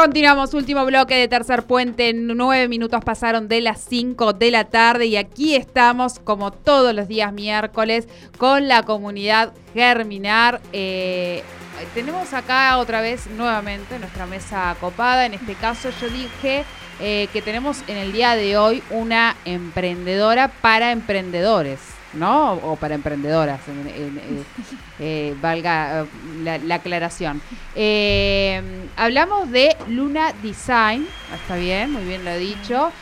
Continuamos, 0.00 0.54
último 0.54 0.86
bloque 0.86 1.14
de 1.14 1.28
Tercer 1.28 1.64
Puente. 1.64 2.14
Nueve 2.14 2.68
minutos 2.68 3.04
pasaron 3.04 3.48
de 3.48 3.60
las 3.60 3.84
cinco 3.86 4.32
de 4.32 4.50
la 4.50 4.64
tarde 4.64 5.04
y 5.04 5.18
aquí 5.18 5.54
estamos, 5.54 6.18
como 6.20 6.52
todos 6.52 6.94
los 6.94 7.06
días 7.06 7.34
miércoles, 7.34 8.08
con 8.38 8.66
la 8.66 8.82
comunidad 8.84 9.52
Germinar. 9.74 10.62
Eh, 10.72 11.42
tenemos 11.92 12.32
acá 12.32 12.78
otra 12.78 13.02
vez 13.02 13.26
nuevamente 13.26 13.98
nuestra 13.98 14.24
mesa 14.24 14.74
copada. 14.80 15.26
En 15.26 15.34
este 15.34 15.54
caso 15.54 15.90
yo 16.00 16.08
dije 16.08 16.64
eh, 16.98 17.28
que 17.34 17.42
tenemos 17.42 17.84
en 17.86 17.98
el 17.98 18.12
día 18.12 18.36
de 18.36 18.56
hoy 18.56 18.82
una 18.88 19.36
emprendedora 19.44 20.48
para 20.48 20.92
emprendedores. 20.92 21.99
¿No? 22.14 22.54
O 22.54 22.76
para 22.76 22.94
emprendedoras, 22.94 23.60
eh, 23.68 24.10
eh, 24.98 25.34
valga 25.40 26.02
eh, 26.02 26.60
la, 26.64 26.74
aclaración. 26.74 27.40
hablamos 28.96 29.50
de 29.50 29.76
Luna 29.88 30.32
Design, 30.42 31.06
está 31.34 31.56
bien, 31.56 31.92
muy 31.92 32.04
bien 32.04 32.24
lo 32.24 32.30
he 32.30 32.38
dicho. 32.38 32.92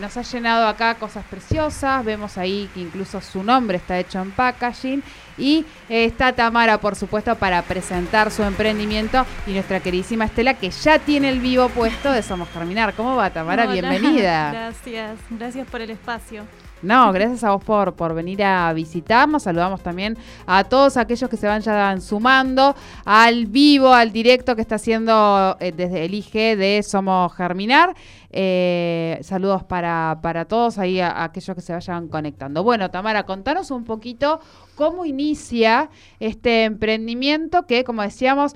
nos 0.00 0.16
ha 0.16 0.22
llenado 0.22 0.68
acá 0.68 0.94
cosas 0.94 1.24
preciosas, 1.28 2.04
vemos 2.04 2.38
ahí 2.38 2.70
que 2.74 2.80
incluso 2.80 3.20
su 3.20 3.42
nombre 3.42 3.78
está 3.78 3.98
hecho 3.98 4.20
en 4.20 4.30
packaging 4.30 5.02
y 5.38 5.64
está 5.88 6.34
Tamara, 6.34 6.78
por 6.78 6.94
supuesto, 6.94 7.34
para 7.36 7.62
presentar 7.62 8.30
su 8.30 8.42
emprendimiento 8.42 9.26
y 9.46 9.52
nuestra 9.52 9.80
queridísima 9.80 10.26
Estela, 10.26 10.54
que 10.54 10.70
ya 10.70 10.98
tiene 10.98 11.30
el 11.30 11.40
vivo 11.40 11.68
puesto 11.70 12.12
de 12.12 12.22
Somos 12.22 12.48
Germinar. 12.50 12.94
¿Cómo 12.94 13.16
va, 13.16 13.30
Tamara? 13.30 13.66
Bienvenida. 13.66 14.52
Gracias, 14.52 15.18
gracias 15.30 15.66
por 15.66 15.80
el 15.80 15.90
espacio. 15.90 16.44
No, 16.82 17.12
gracias 17.12 17.44
a 17.44 17.52
vos 17.52 17.62
por, 17.62 17.94
por 17.94 18.12
venir 18.12 18.42
a 18.42 18.72
visitarnos. 18.72 19.44
Saludamos 19.44 19.82
también 19.82 20.18
a 20.46 20.64
todos 20.64 20.96
aquellos 20.96 21.30
que 21.30 21.36
se 21.36 21.46
van 21.46 21.62
ya 21.62 22.00
sumando 22.00 22.74
al 23.04 23.46
vivo, 23.46 23.92
al 23.92 24.10
directo 24.10 24.56
que 24.56 24.62
está 24.62 24.74
haciendo 24.74 25.56
eh, 25.60 25.72
desde 25.72 26.04
el 26.04 26.14
IG 26.14 26.56
de 26.56 26.82
Somos 26.82 27.32
Germinar. 27.34 27.94
Eh, 28.30 29.18
saludos 29.22 29.62
para, 29.62 30.18
para 30.22 30.46
todos 30.46 30.78
ahí, 30.78 30.98
a, 31.00 31.22
aquellos 31.22 31.54
que 31.54 31.60
se 31.60 31.72
vayan 31.72 32.08
conectando. 32.08 32.64
Bueno, 32.64 32.90
Tamara, 32.90 33.24
contanos 33.24 33.70
un 33.70 33.84
poquito 33.84 34.40
cómo 34.74 35.04
inicia 35.04 35.88
este 36.18 36.64
emprendimiento 36.64 37.66
que, 37.66 37.84
como 37.84 38.02
decíamos, 38.02 38.54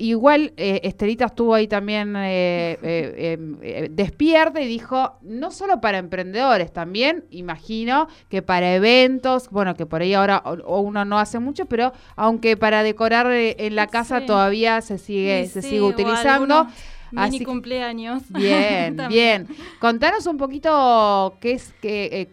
Igual 0.00 0.52
eh, 0.56 0.80
Estelita 0.84 1.26
estuvo 1.26 1.54
ahí 1.54 1.66
también 1.66 2.14
eh, 2.16 2.78
eh, 2.82 3.32
em, 3.32 3.90
despierta 3.90 4.60
y 4.60 4.68
dijo, 4.68 5.18
no 5.22 5.50
solo 5.50 5.80
para 5.80 5.98
emprendedores, 5.98 6.72
también 6.72 7.24
imagino 7.30 8.08
que 8.28 8.40
para 8.40 8.74
eventos, 8.74 9.50
bueno, 9.50 9.74
que 9.74 9.86
por 9.86 10.02
ahí 10.02 10.14
ahora 10.14 10.42
uno 10.66 11.04
no 11.04 11.18
hace 11.18 11.40
mucho, 11.40 11.66
pero 11.66 11.92
aunque 12.14 12.56
para 12.56 12.84
decorar 12.84 13.26
en 13.30 13.74
la 13.74 13.88
casa 13.88 14.24
todavía 14.24 14.80
se 14.82 14.98
sigue, 14.98 15.46
se 15.48 15.62
sigue 15.62 15.82
utilizando. 15.82 16.68
Mini 17.10 17.44
cumpleaños. 17.44 18.22
Bien, 18.30 18.96
bien. 19.08 19.46
Contanos 19.78 20.26
un 20.26 20.36
poquito 20.36 21.36
qué 21.40 21.52
es, 21.52 21.72
que, 21.80 22.08
eh, 22.12 22.28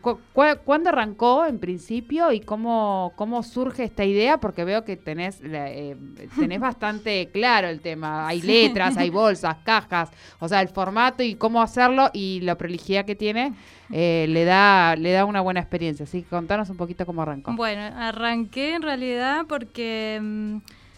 cuándo 0.64 0.90
arrancó 0.90 1.46
en 1.46 1.60
principio 1.60 2.32
y 2.32 2.42
cómo, 2.42 3.14
cómo 3.16 3.44
surge 3.44 3.84
esta 3.84 4.04
idea, 4.06 4.40
porque 4.40 4.64
veo 4.64 4.84
que 4.84 4.98
tenés, 4.98 5.40
eh, 5.44 5.96
tenés 6.38 6.60
bastante 6.60 7.30
claro 7.32 7.68
el 7.68 7.82
tema. 7.82 8.28
Hay 8.28 8.42
letras, 8.42 8.98
hay 8.98 9.10
bolsas, 9.12 9.58
cajas, 9.64 10.10
o 10.40 10.48
sea, 10.48 10.62
el 10.62 10.70
formato 10.70 11.24
y 11.24 11.36
cómo 11.36 11.62
hacerlo 11.62 12.10
y 12.14 12.42
la 12.42 12.56
prolijidad 12.56 13.06
que 13.06 13.16
tiene. 13.16 13.54
Eh, 13.92 14.26
le 14.30 14.46
da 14.46 14.96
le 14.96 15.12
da 15.12 15.26
una 15.26 15.42
buena 15.42 15.60
experiencia. 15.60 16.06
Así 16.06 16.24
que 16.24 16.30
contanos 16.30 16.70
un 16.70 16.78
poquito 16.78 17.06
cómo 17.06 17.22
arrancó. 17.22 17.54
Bueno, 17.54 17.82
arranqué 17.82 18.74
en 18.74 18.82
realidad 18.82 19.46
porque 19.48 20.20
mm, 20.22 20.58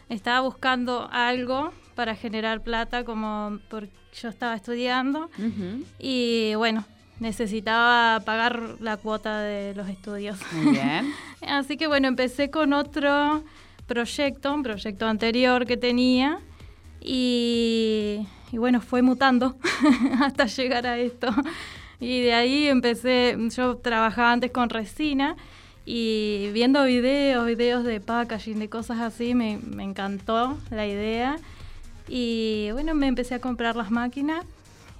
estaba 0.09 0.41
buscando 0.41 1.09
algo 1.11 1.71
para 1.97 2.15
generar 2.15 2.61
plata 2.61 3.03
como 3.03 3.57
porque 3.69 3.91
yo 4.21 4.29
estaba 4.29 4.55
estudiando 4.55 5.31
y 5.97 6.53
bueno, 6.55 6.85
necesitaba 7.19 8.19
pagar 8.23 8.75
la 8.79 8.97
cuota 8.97 9.41
de 9.41 9.73
los 9.73 9.89
estudios. 9.89 10.37
Muy 10.53 10.73
bien. 10.73 11.11
Así 11.41 11.75
que 11.75 11.87
bueno, 11.87 12.07
empecé 12.07 12.51
con 12.51 12.73
otro 12.73 13.43
proyecto, 13.87 14.53
un 14.53 14.61
proyecto 14.61 15.07
anterior 15.07 15.65
que 15.65 15.75
tenía 15.75 16.39
y, 17.01 18.27
y 18.51 18.57
bueno, 18.59 18.79
fue 18.79 19.01
mutando 19.01 19.57
hasta 20.21 20.45
llegar 20.45 20.85
a 20.85 20.99
esto. 20.99 21.29
Y 21.99 22.21
de 22.21 22.33
ahí 22.35 22.67
empecé, 22.67 23.35
yo 23.55 23.77
trabajaba 23.77 24.33
antes 24.33 24.51
con 24.51 24.69
resina 24.69 25.35
y 25.83 26.51
viendo 26.53 26.83
videos, 26.83 27.47
videos 27.47 27.83
de 27.85 27.99
packaging, 28.01 28.59
de 28.59 28.69
cosas 28.69 28.99
así, 28.99 29.33
me, 29.33 29.57
me 29.57 29.83
encantó 29.83 30.59
la 30.69 30.85
idea 30.85 31.37
y 32.07 32.69
bueno, 32.71 32.93
me 32.93 33.07
empecé 33.07 33.35
a 33.35 33.39
comprar 33.39 33.75
las 33.75 33.91
máquinas 33.91 34.45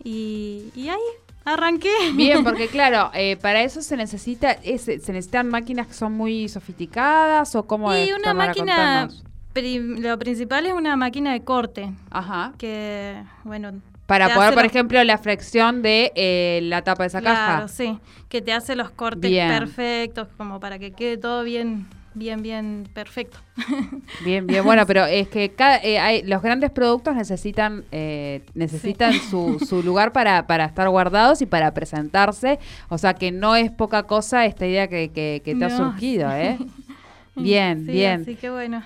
y, 0.04 0.72
ahí 0.76 0.98
arranqué. 1.46 1.92
Bien, 2.14 2.44
porque 2.44 2.68
claro, 2.72 3.12
eh, 3.14 3.38
para 3.38 3.62
eso 3.62 3.82
se 3.82 3.98
necesita, 3.98 4.62
se 4.62 4.98
necesitan 4.98 5.50
máquinas 5.50 5.88
que 5.88 5.94
son 5.94 6.14
muy 6.14 6.50
sofisticadas 6.50 7.56
o 7.56 7.64
como 7.64 7.96
y 7.96 8.12
una 8.12 8.34
máquina, 8.34 9.10
lo 9.56 10.20
principal 10.20 10.66
es 10.66 10.74
una 10.74 10.96
máquina 10.96 11.34
de 11.34 11.44
corte. 11.44 11.92
Ajá. 12.12 12.54
Que, 12.58 13.24
bueno, 13.44 13.82
para 14.08 14.34
poder, 14.34 14.54
por 14.54 14.66
ejemplo, 14.66 15.04
la 15.04 15.18
fricción 15.18 15.82
de 15.82 16.14
eh, 16.16 16.62
la 16.64 16.82
tapa 16.82 17.04
de 17.04 17.08
esa 17.08 17.20
claro, 17.20 17.36
caja. 17.36 17.68
sí. 17.68 18.00
Que 18.30 18.42
te 18.42 18.54
hace 18.54 18.76
los 18.76 18.90
cortes 18.90 19.32
perfectos, 19.32 20.28
como 20.38 20.60
para 20.60 20.80
que 20.80 20.92
quede 20.92 21.18
todo 21.18 21.44
bien 21.44 21.88
bien, 22.18 22.42
bien 22.42 22.88
perfecto. 22.94 23.38
Bien, 24.24 24.46
bien, 24.46 24.64
bueno, 24.64 24.86
pero 24.86 25.06
es 25.06 25.28
que 25.28 25.52
cada, 25.54 25.78
eh, 25.78 26.00
hay, 26.00 26.24
los 26.24 26.42
grandes 26.42 26.72
productos 26.72 27.16
necesitan 27.16 27.86
eh, 27.92 28.44
necesitan 28.54 29.14
su, 29.14 29.60
su, 29.60 29.84
lugar 29.84 30.12
para, 30.12 30.48
para 30.48 30.66
estar 30.66 30.88
guardados 30.90 31.42
y 31.42 31.46
para 31.46 31.74
presentarse, 31.74 32.60
o 32.90 32.98
sea 32.98 33.14
que 33.14 33.32
no 33.32 33.56
es 33.56 33.72
poca 33.72 34.04
cosa 34.04 34.46
esta 34.46 34.66
idea 34.66 34.88
que, 34.88 35.10
que, 35.12 35.56
te 35.56 35.66
ha 35.66 35.70
surgido, 35.70 36.32
¿eh? 36.32 36.58
Bien, 37.36 37.86
bien. 37.86 38.22
Así 38.22 38.36
que 38.36 38.50
bueno. 38.50 38.82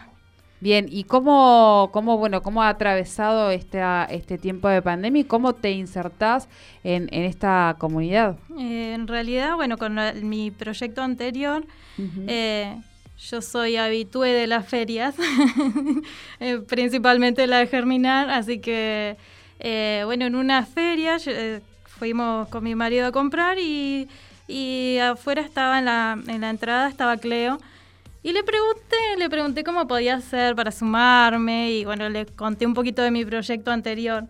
Bien, 0.61 0.85
¿y 0.91 1.05
cómo, 1.05 1.89
cómo, 1.91 2.19
bueno, 2.19 2.43
cómo 2.43 2.61
ha 2.61 2.69
atravesado 2.69 3.49
este, 3.49 3.81
este 4.09 4.37
tiempo 4.37 4.67
de 4.67 4.83
pandemia 4.83 5.21
y 5.21 5.25
cómo 5.25 5.53
te 5.53 5.71
insertás 5.71 6.47
en, 6.83 7.09
en 7.11 7.23
esta 7.23 7.75
comunidad? 7.79 8.37
Eh, 8.59 8.93
en 8.93 9.07
realidad, 9.07 9.55
bueno, 9.55 9.79
con 9.79 9.97
mi 10.21 10.51
proyecto 10.51 11.01
anterior, 11.01 11.65
yo 13.29 13.41
soy 13.41 13.77
habitué 13.77 14.29
de 14.29 14.47
las 14.47 14.67
ferias, 14.67 15.15
eh, 16.39 16.59
principalmente 16.67 17.45
la 17.45 17.59
de 17.59 17.67
Germinar, 17.67 18.29
así 18.29 18.59
que, 18.59 19.15
eh, 19.59 20.01
bueno, 20.05 20.25
en 20.25 20.35
una 20.35 20.65
feria 20.65 21.17
eh, 21.27 21.61
fuimos 21.85 22.47
con 22.49 22.63
mi 22.63 22.73
marido 22.73 23.05
a 23.05 23.11
comprar 23.11 23.59
y, 23.59 24.09
y 24.47 24.97
afuera 24.97 25.41
estaba 25.41 25.79
en 25.79 25.85
la, 25.85 26.17
en 26.27 26.41
la 26.41 26.49
entrada, 26.49 26.89
estaba 26.89 27.17
Cleo. 27.17 27.59
Y 28.23 28.33
le 28.33 28.43
pregunté, 28.43 28.97
le 29.17 29.29
pregunté 29.29 29.63
cómo 29.63 29.87
podía 29.87 30.15
hacer 30.15 30.55
para 30.55 30.71
sumarme 30.71 31.71
y 31.71 31.85
bueno, 31.85 32.07
le 32.09 32.27
conté 32.27 32.67
un 32.67 32.75
poquito 32.75 33.01
de 33.01 33.09
mi 33.09 33.25
proyecto 33.25 33.71
anterior. 33.71 34.25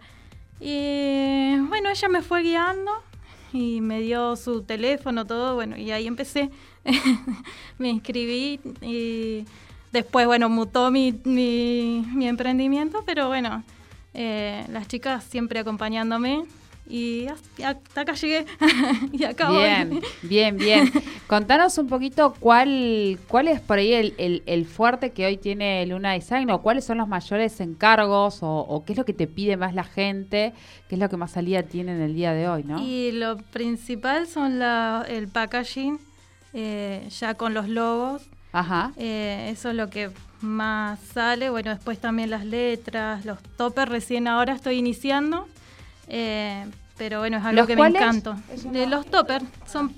Y 0.62 1.58
bueno, 1.68 1.90
ella 1.90 2.08
me 2.08 2.22
fue 2.22 2.44
guiando 2.44 2.91
y 3.52 3.81
me 3.81 4.00
dio 4.00 4.35
su 4.38 4.63
teléfono, 4.63 5.25
todo, 5.25 5.56
bueno, 5.56 5.75
y 5.75 5.91
ahí 5.91 6.08
empecé. 6.08 6.50
me 7.78 7.90
inscribí 7.90 8.59
y 8.81 9.46
después, 9.92 10.25
bueno, 10.25 10.50
mutó 10.50 10.92
mi, 10.92 11.14
mi, 11.24 12.28
emprendimiento, 12.28 13.03
pero 13.06 13.28
bueno, 13.28 13.64
eh, 14.14 14.66
las 14.69 14.88
chicas 14.88 15.24
siempre 15.24 15.59
acompañándome 15.59 16.46
y 16.91 17.28
hasta 17.28 18.02
acá 18.02 18.14
llegué 18.14 18.46
y 19.14 19.24
acabo. 19.24 19.58
Bien, 19.58 20.02
bien, 20.24 20.58
bien. 20.58 20.91
Contanos 21.28 21.78
un 21.78 21.88
poquito 21.88 22.36
cuál, 22.40 23.18
cuál 23.28 23.47
es 23.47 23.62
por 23.62 23.78
ahí 23.78 23.94
el, 23.94 24.44
el, 24.46 24.66
fuerte 24.66 25.12
que 25.12 25.25
hoy 25.25 25.38
tiene 25.38 25.86
Luna 25.86 26.14
Design 26.14 26.50
o 26.50 26.62
cuáles 26.62 26.84
son 26.84 26.97
los 26.97 27.08
mayores 27.08 27.62
encargos 27.62 28.40
o, 28.41 28.84
qué 28.86 28.94
es 28.94 28.97
lo 28.97 29.06
que 29.06 29.14
te 29.14 29.28
pide 29.28 29.56
más 29.56 29.74
la 29.74 29.86
gente, 29.86 30.53
qué 30.90 30.96
es 30.96 31.00
lo 31.00 31.08
que 31.09 31.16
más 31.16 31.32
salida 31.32 31.64
tiene 31.64 31.94
en 31.94 32.02
el 32.02 32.14
día 32.14 32.34
de 32.34 32.50
hoy, 32.50 32.64
¿no? 32.66 32.82
Y 32.82 33.14
lo 33.14 33.38
principal 33.38 34.28
son 34.28 34.59
la, 34.59 35.05
el 35.08 35.29
packaging 35.29 36.00
eh, 36.53 37.08
ya 37.09 37.34
con 37.36 37.53
los 37.53 37.68
logos. 37.70 38.24
Ajá. 38.53 38.92
Eh, 38.98 39.50
eso 39.52 39.70
es 39.70 39.76
lo 39.76 39.90
que 39.90 40.12
más 40.42 41.00
sale. 41.00 41.50
Bueno, 41.50 41.72
después 41.72 42.00
también 42.00 42.30
las 42.30 42.46
letras, 42.46 43.26
los 43.26 43.42
toppers, 43.58 43.90
recién 43.90 44.28
ahora 44.28 44.53
estoy 44.53 44.78
iniciando. 44.78 45.48
Eh, 46.08 46.66
pero 46.98 47.20
bueno, 47.20 47.38
es 47.38 47.46
algo 47.46 47.66
que 47.66 47.76
me 47.76 47.88
encanta. 47.88 48.38
De 48.72 48.86
los 48.88 49.06
toppers 49.06 49.46
son 49.66 49.94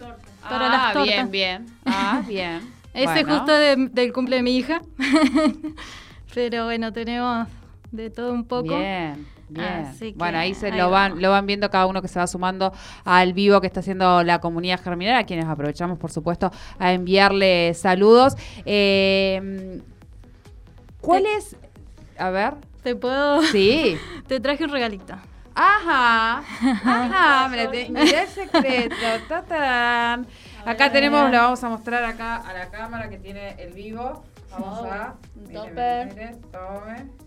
para 0.50 0.70
las 0.70 0.82
ah, 0.82 0.92
tortas. 0.94 1.32
Bien, 1.32 1.32
bien. 1.32 1.66
Ah, 1.86 2.24
bien. 2.28 2.62
Ese 2.94 3.24
justo 3.24 3.52
del 3.54 4.14
cumple 4.14 4.38
de 4.38 4.44
mi 4.44 4.56
hija. 4.56 4.82
pero 6.34 6.66
bueno, 6.66 6.94
tenemos 6.94 7.48
de 7.92 8.10
todo 8.10 8.32
un 8.32 8.46
poco. 8.46 8.78
Bien. 8.78 9.33
Bien. 9.50 9.94
bueno, 10.16 10.38
ahí 10.38 10.56
se 10.56 10.72
lo 10.72 10.90
van, 10.90 11.22
lo 11.22 11.30
van 11.30 11.46
viendo 11.46 11.70
cada 11.70 11.86
uno 11.86 12.02
que 12.02 12.08
se 12.08 12.20
va 12.20 12.28
sumando 12.28 12.74
al 13.06 13.34
vivo 13.34 13.62
que 13.62 13.68
está 13.68 13.82
haciendo 13.82 14.24
la 14.24 14.40
comunidad 14.40 14.82
germinal, 14.82 15.16
a 15.18 15.26
quienes 15.26 15.46
aprovechamos, 15.46 15.98
por 16.00 16.12
supuesto, 16.12 16.52
a 16.80 16.94
enviarle 16.94 17.74
saludos. 17.74 18.36
Eh, 18.66 19.82
¿Cuál 21.02 21.26
es? 21.26 21.56
A 22.18 22.30
ver. 22.30 22.54
¿Te 22.84 22.96
puedo, 22.96 23.42
sí. 23.52 23.98
te 24.28 24.40
traje 24.40 24.64
un 24.64 24.70
regalito. 24.72 25.14
Ajá, 25.56 26.40
ajá, 26.84 27.48
mira, 27.50 27.64
el 27.64 28.28
secreto. 28.28 28.96
Tatarán. 29.30 30.28
Acá 30.66 30.92
tenemos, 30.92 31.30
lo 31.30 31.38
vamos 31.38 31.64
a 31.64 31.70
mostrar 31.70 32.04
acá 32.04 32.38
a 32.38 32.54
la 32.54 32.70
cámara 32.70 33.10
que 33.10 33.18
tiene 33.18 33.56
el 33.60 33.74
vivo. 33.74 34.24
Vamos 34.52 34.84
a. 34.86 35.16
Un 35.36 35.54
topper. 35.54 36.38
tome. 36.52 37.23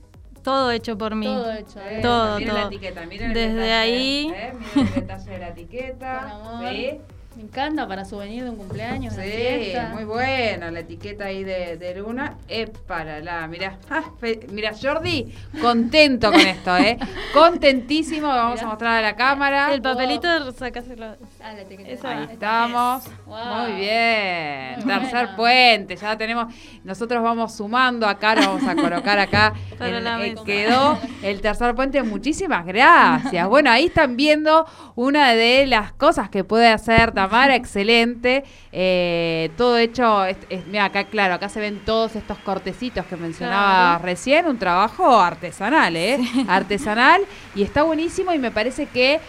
Todo 0.46 0.70
hecho 0.70 0.96
por 0.96 1.16
mí. 1.16 1.26
Todo 1.26 1.52
hecho. 1.54 1.80
Eh, 1.80 1.98
todo, 2.00 2.38
miren 2.38 2.48
todo. 2.54 2.60
la 2.60 2.66
etiqueta, 2.68 3.04
miren 3.06 3.34
Desde 3.34 3.72
ahí. 3.72 4.32
Eh, 4.32 4.52
miren 4.76 4.88
el 4.88 4.94
detalle 4.94 5.30
de 5.32 5.38
la 5.38 5.48
etiqueta. 5.48 6.20
Con 6.44 6.46
amor. 6.60 6.70
¿sí? 6.70 7.00
Me 7.36 7.42
encanta 7.42 7.86
para 7.86 8.06
souvenir 8.06 8.44
de 8.44 8.50
un 8.50 8.56
cumpleaños. 8.56 9.12
Sí, 9.12 9.74
muy 9.92 10.04
buena 10.04 10.70
la 10.70 10.80
etiqueta 10.80 11.26
ahí 11.26 11.44
de, 11.44 11.76
de 11.76 11.94
Luna. 11.96 12.38
Es 12.48 12.70
para 12.70 13.20
la, 13.20 13.46
mira, 13.46 13.76
ah, 13.90 14.04
mira 14.50 14.72
Jordi, 14.72 15.34
contento 15.60 16.32
con 16.32 16.40
esto, 16.40 16.74
¿eh? 16.78 16.96
Contentísimo, 17.34 18.28
vamos 18.28 18.62
a 18.62 18.66
mostrar 18.68 19.00
a 19.00 19.02
la 19.02 19.16
cámara. 19.16 19.74
El 19.74 19.82
papelito, 19.82 20.26
oh. 20.46 20.52
sacáselo. 20.52 21.16
Ah, 21.44 21.52
la 21.52 21.60
etiqueta. 21.60 22.10
ahí 22.10 22.26
estamos. 22.32 23.04
Muy 23.26 23.72
bien. 23.80 24.82
Tercer 24.86 25.36
puente, 25.36 25.94
ya 25.94 26.16
tenemos. 26.16 26.54
Nosotros 26.84 27.22
vamos 27.22 27.54
sumando 27.54 28.06
acá, 28.06 28.34
lo 28.34 28.54
vamos 28.54 28.66
a 28.66 28.74
colocar 28.74 29.18
acá. 29.18 29.52
el, 29.80 30.38
quedó 30.46 30.98
el 31.22 31.42
tercer 31.42 31.74
puente. 31.74 32.02
Muchísimas 32.02 32.64
gracias. 32.64 33.46
Bueno, 33.46 33.70
ahí 33.70 33.86
están 33.86 34.16
viendo 34.16 34.66
una 34.94 35.34
de 35.34 35.66
las 35.66 35.92
cosas 35.92 36.30
que 36.30 36.42
puede 36.42 36.68
hacer 36.68 37.12
también 37.12 37.25
Tamara, 37.28 37.56
excelente. 37.56 38.44
Eh, 38.72 39.50
todo 39.56 39.78
hecho, 39.78 40.24
mira, 40.68 40.86
acá 40.86 41.04
claro, 41.04 41.34
acá 41.34 41.48
se 41.48 41.60
ven 41.60 41.80
todos 41.84 42.14
estos 42.14 42.38
cortecitos 42.38 43.04
que 43.06 43.16
mencionaba 43.16 43.98
recién, 43.98 44.46
un 44.46 44.58
trabajo 44.58 45.20
artesanal, 45.20 45.96
¿eh? 45.96 46.18
Artesanal 46.48 47.22
y 47.54 47.62
está 47.62 47.82
buenísimo 47.82 48.32
y 48.32 48.38
me 48.38 48.50
parece 48.50 48.86
que 48.86 49.20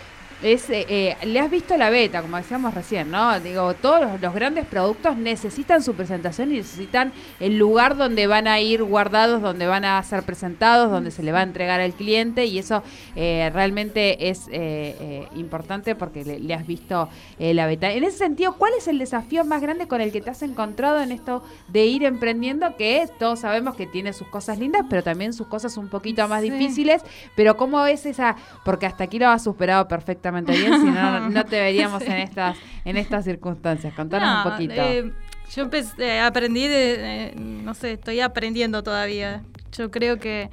es, 0.44 0.69
eh, 0.69 0.86
eh, 0.88 1.18
le 1.25 1.39
has 1.39 1.50
visto 1.50 1.75
la 1.78 1.89
beta, 1.89 2.22
como 2.22 2.38
decíamos 2.38 2.74
recién, 2.74 3.10
¿no? 3.10 3.39
Digo, 3.39 3.74
todos 3.74 4.22
los, 4.22 4.34
grandes 4.34 4.66
productos 4.66 5.18
necesitan 5.18 5.81
su 5.81 5.95
presentación 5.95 6.51
y 6.51 6.57
necesitan 6.57 7.12
el 7.39 7.57
lugar 7.57 7.98
donde 7.98 8.28
van 8.28 8.48
a 8.48 8.60
ir 8.60 8.84
guardados, 8.84 9.42
donde 9.42 9.66
van 9.66 9.84
a 9.84 10.01
ser 10.04 10.22
presentados, 10.24 10.92
donde 10.92 11.10
se 11.10 11.24
le 11.24 11.31
va 11.31 11.39
a 11.39 11.44
entregar 11.44 11.80
al 11.80 11.94
cliente 11.94 12.45
y 12.45 12.60
eso 12.60 12.84
eh, 13.16 13.50
realmente 13.51 14.30
es 14.30 14.48
importante 15.36 15.95
porque 15.95 16.24
le, 16.24 16.54
has 16.54 16.68
visto 16.68 17.10
la 17.39 17.66
beta. 17.66 17.92
En 17.92 18.04
ese 18.04 18.18
sentido, 18.18 18.54
¿cuál 18.54 18.74
es 18.78 18.88
el 18.88 19.00
desafío 19.00 19.44
más 19.44 19.62
grande 19.62 19.88
con 19.88 20.01
el 20.01 20.12
que 20.12 20.22
te 20.22 20.30
has 20.30 20.42
encontrado 20.44 21.01
en 21.01 21.12
esto 21.12 21.44
de 21.68 21.86
ir 21.86 22.04
emprendiendo? 22.04 22.75
Que 22.78 23.07
todos 23.18 23.39
sabemos 23.39 23.75
que 23.75 23.88
tiene 23.88 24.13
sus 24.13 24.28
cosas 24.28 24.60
lindas, 24.60 24.86
pero 24.89 25.04
también 25.04 25.34
sus 25.34 25.48
cosas 25.48 25.78
un 25.78 25.88
poquito 25.89 26.28
más 26.28 26.42
difíciles, 26.42 27.01
pero 27.36 27.57
¿cómo 27.57 27.86
es 27.86 28.06
esa? 28.06 28.36
Porque 28.63 28.86
hasta 28.86 29.06
aquí 29.06 29.19
lo 29.19 29.30
has 29.30 29.44
superado 29.44 29.88
perfectamente 29.88 30.26
bien, 30.31 30.79
si 30.79 30.85
no, 30.85 31.29
no 31.29 31.45
te 31.45 31.59
veríamos 31.59 32.01
en 32.03 32.13
estas 32.13 32.57
en 32.88 32.95
estas 32.95 33.25
circunstancias. 33.25 33.94
Contanos 33.94 34.45
un 34.45 34.51
poquito. 34.51 34.74
Eh, 34.75 35.12
yo 35.53 35.63
empecé, 35.63 36.19
aprendí 36.21 36.68
de, 36.68 37.33
no 37.35 37.74
sé, 37.74 37.94
estoy 37.94 38.21
aprendiendo 38.21 38.81
todavía. 38.81 39.44
Yo 39.74 39.91
creo 39.91 40.19
que 40.19 40.50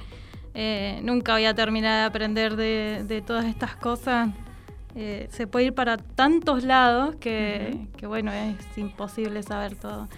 eh, 0.53 0.99
nunca 1.01 1.33
voy 1.33 1.45
a 1.45 1.53
terminar 1.53 2.01
de 2.01 2.05
aprender 2.05 2.55
de, 2.57 3.23
todas 3.25 3.45
estas 3.45 3.77
cosas. 3.77 4.29
Eh, 4.95 5.27
se 5.31 5.47
puede 5.47 5.67
ir 5.67 5.73
para 5.73 5.97
tantos 5.97 6.63
lados 6.63 7.15
que, 7.15 7.87
que, 7.97 8.05
bueno, 8.05 8.33
es 8.33 8.77
imposible 8.77 9.41
saber 9.43 9.75
todo. 9.75 10.09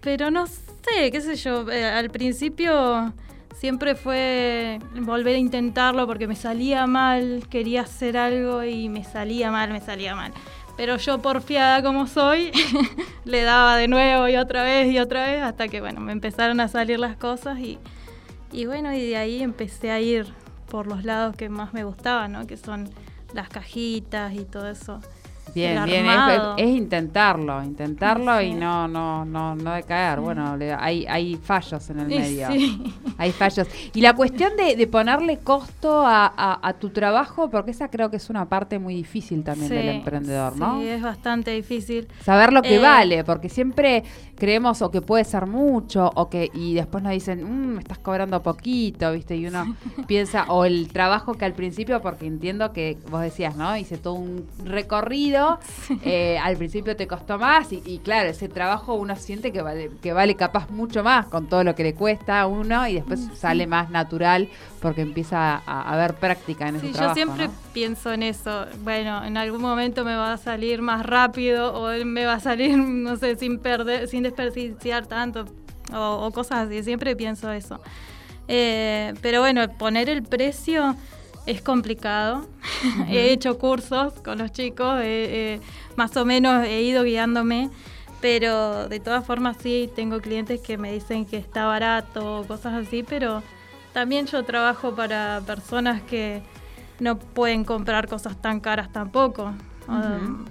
pero 0.00 0.30
no 0.32 0.46
sé, 0.46 1.12
qué 1.12 1.20
sé 1.20 1.36
yo, 1.36 1.66
al 1.70 2.10
principio 2.10 3.12
siempre 3.64 3.94
fue 3.94 4.78
volver 4.94 5.36
a 5.36 5.38
intentarlo 5.38 6.06
porque 6.06 6.28
me 6.28 6.36
salía 6.36 6.86
mal, 6.86 7.46
quería 7.48 7.80
hacer 7.80 8.18
algo 8.18 8.62
y 8.62 8.90
me 8.90 9.04
salía 9.04 9.50
mal, 9.50 9.70
me 9.70 9.80
salía 9.80 10.14
mal. 10.14 10.34
Pero 10.76 10.98
yo 10.98 11.22
porfiada 11.22 11.82
como 11.82 12.06
soy, 12.06 12.52
le 13.24 13.40
daba 13.40 13.78
de 13.78 13.88
nuevo 13.88 14.28
y 14.28 14.36
otra 14.36 14.64
vez 14.64 14.92
y 14.92 14.98
otra 14.98 15.24
vez 15.24 15.42
hasta 15.42 15.68
que 15.68 15.80
bueno, 15.80 16.00
me 16.00 16.12
empezaron 16.12 16.60
a 16.60 16.68
salir 16.68 16.98
las 16.98 17.16
cosas 17.16 17.58
y, 17.58 17.78
y 18.52 18.66
bueno, 18.66 18.92
y 18.92 19.00
de 19.00 19.16
ahí 19.16 19.42
empecé 19.42 19.90
a 19.90 19.98
ir 19.98 20.26
por 20.68 20.86
los 20.86 21.02
lados 21.02 21.34
que 21.34 21.48
más 21.48 21.72
me 21.72 21.84
gustaban, 21.84 22.32
¿no? 22.32 22.46
Que 22.46 22.58
son 22.58 22.90
las 23.32 23.48
cajitas 23.48 24.34
y 24.34 24.44
todo 24.44 24.68
eso. 24.68 25.00
Bien, 25.54 25.84
bien, 25.84 26.06
es, 26.56 26.68
intentarlo, 26.68 27.62
intentarlo 27.62 28.40
y 28.40 28.54
no, 28.54 28.88
no, 28.88 29.24
no, 29.24 29.54
no 29.54 29.74
decaer. 29.74 30.20
Bueno, 30.20 30.56
hay, 30.78 31.06
hay 31.06 31.36
fallos 31.36 31.88
en 31.90 32.00
el 32.00 32.08
medio. 32.08 32.48
Hay 33.16 33.30
fallos. 33.30 33.68
Y 33.94 34.00
la 34.00 34.14
cuestión 34.14 34.52
de, 34.56 34.86
ponerle 34.88 35.38
costo 35.38 36.02
a, 36.04 36.74
tu 36.80 36.90
trabajo, 36.90 37.50
porque 37.50 37.70
esa 37.70 37.88
creo 37.88 38.10
que 38.10 38.16
es 38.16 38.28
una 38.30 38.48
parte 38.48 38.78
muy 38.78 38.94
difícil 38.94 39.44
también 39.44 39.68
del 39.68 39.88
emprendedor, 39.88 40.56
¿no? 40.56 40.80
Sí, 40.80 40.88
es 40.88 41.02
bastante 41.02 41.52
difícil. 41.52 42.08
Saber 42.22 42.52
lo 42.52 42.62
que 42.62 42.76
eh, 42.76 42.80
vale, 42.80 43.24
porque 43.24 43.48
siempre 43.48 44.02
creemos 44.34 44.82
o 44.82 44.90
que 44.90 45.00
puede 45.00 45.24
ser 45.24 45.46
mucho, 45.46 46.10
o 46.14 46.28
que, 46.28 46.50
y 46.52 46.74
después 46.74 47.04
nos 47.04 47.12
dicen, 47.12 47.44
mmm, 47.44 47.74
me 47.74 47.80
estás 47.80 47.98
cobrando 47.98 48.42
poquito, 48.42 49.12
¿viste? 49.12 49.36
Y 49.36 49.46
uno 49.46 49.76
piensa, 50.08 50.46
o 50.48 50.64
el 50.64 50.88
trabajo 50.88 51.34
que 51.34 51.44
al 51.44 51.54
principio, 51.54 52.02
porque 52.02 52.26
entiendo 52.26 52.72
que 52.72 52.98
vos 53.10 53.22
decías, 53.22 53.56
¿no? 53.56 53.76
Hice 53.76 53.98
todo 53.98 54.14
un 54.14 54.46
recorrido 54.64 55.43
eh, 56.02 56.38
al 56.38 56.56
principio 56.56 56.96
te 56.96 57.06
costó 57.06 57.38
más 57.38 57.72
y, 57.72 58.00
claro, 58.04 58.28
ese 58.28 58.48
trabajo 58.48 58.94
uno 58.94 59.16
siente 59.16 59.52
que 59.52 59.62
vale, 59.62 59.90
que 60.02 60.12
vale 60.12 60.34
capaz 60.34 60.70
mucho 60.70 61.02
más 61.02 61.26
con 61.26 61.46
todo 61.48 61.64
lo 61.64 61.74
que 61.74 61.82
le 61.82 61.94
cuesta 61.94 62.40
a 62.40 62.46
uno 62.46 62.86
y 62.88 62.94
después 62.94 63.20
sale 63.34 63.66
más 63.66 63.90
natural 63.90 64.48
porque 64.80 65.02
empieza 65.02 65.62
a, 65.66 65.92
haber 65.92 66.14
práctica 66.14 66.68
en 66.68 66.76
ese 66.76 66.88
trabajo. 66.88 67.10
Yo 67.10 67.14
siempre 67.14 67.50
pienso 67.72 68.12
en 68.12 68.22
eso. 68.22 68.66
Bueno, 68.82 69.24
en 69.24 69.36
algún 69.36 69.60
momento 69.60 70.04
me 70.04 70.14
va 70.14 70.34
a 70.34 70.36
salir 70.36 70.82
más 70.82 71.04
rápido 71.06 71.72
o 71.74 72.04
me 72.04 72.26
va 72.26 72.34
a 72.34 72.40
salir, 72.40 72.76
no 72.78 73.16
sé, 73.16 73.36
sin 73.36 73.58
perder, 73.58 74.08
sin 74.08 74.22
desperdiciar 74.22 75.06
tanto 75.06 75.46
o, 75.92 76.30
cosas 76.32 76.66
así. 76.66 76.82
Siempre 76.82 77.16
pienso 77.16 77.50
eso. 77.50 77.80
Eh, 78.48 79.14
pero 79.22 79.40
bueno, 79.40 79.66
poner 79.78 80.08
el 80.08 80.22
precio 80.22 80.96
es 81.46 81.62
complicado. 81.62 82.46
he 83.08 83.32
hecho 83.32 83.58
cursos 83.58 84.12
con 84.24 84.38
los 84.38 84.52
chicos, 84.52 85.00
más 85.96 86.16
o 86.16 86.24
menos 86.24 86.66
he 86.66 86.82
ido 86.82 87.04
guiándome, 87.04 87.70
pero 88.20 88.88
de 88.88 89.00
todas 89.00 89.24
formas 89.26 89.56
sí 89.60 89.90
tengo 89.94 90.20
clientes 90.20 90.60
que 90.60 90.78
me 90.78 90.92
dicen 90.92 91.26
que 91.26 91.36
está 91.36 91.66
barato, 91.66 92.44
cosas 92.48 92.86
así, 92.86 93.02
pero 93.02 93.42
también 93.92 94.26
yo 94.26 94.42
trabajo 94.44 94.94
para 94.94 95.42
personas 95.46 96.02
que 96.02 96.42
no 97.00 97.18
pueden 97.18 97.64
comprar 97.64 98.08
cosas 98.08 98.40
tan 98.40 98.60
caras 98.60 98.92
tampoco. 98.92 99.52
Um, 99.88 100.46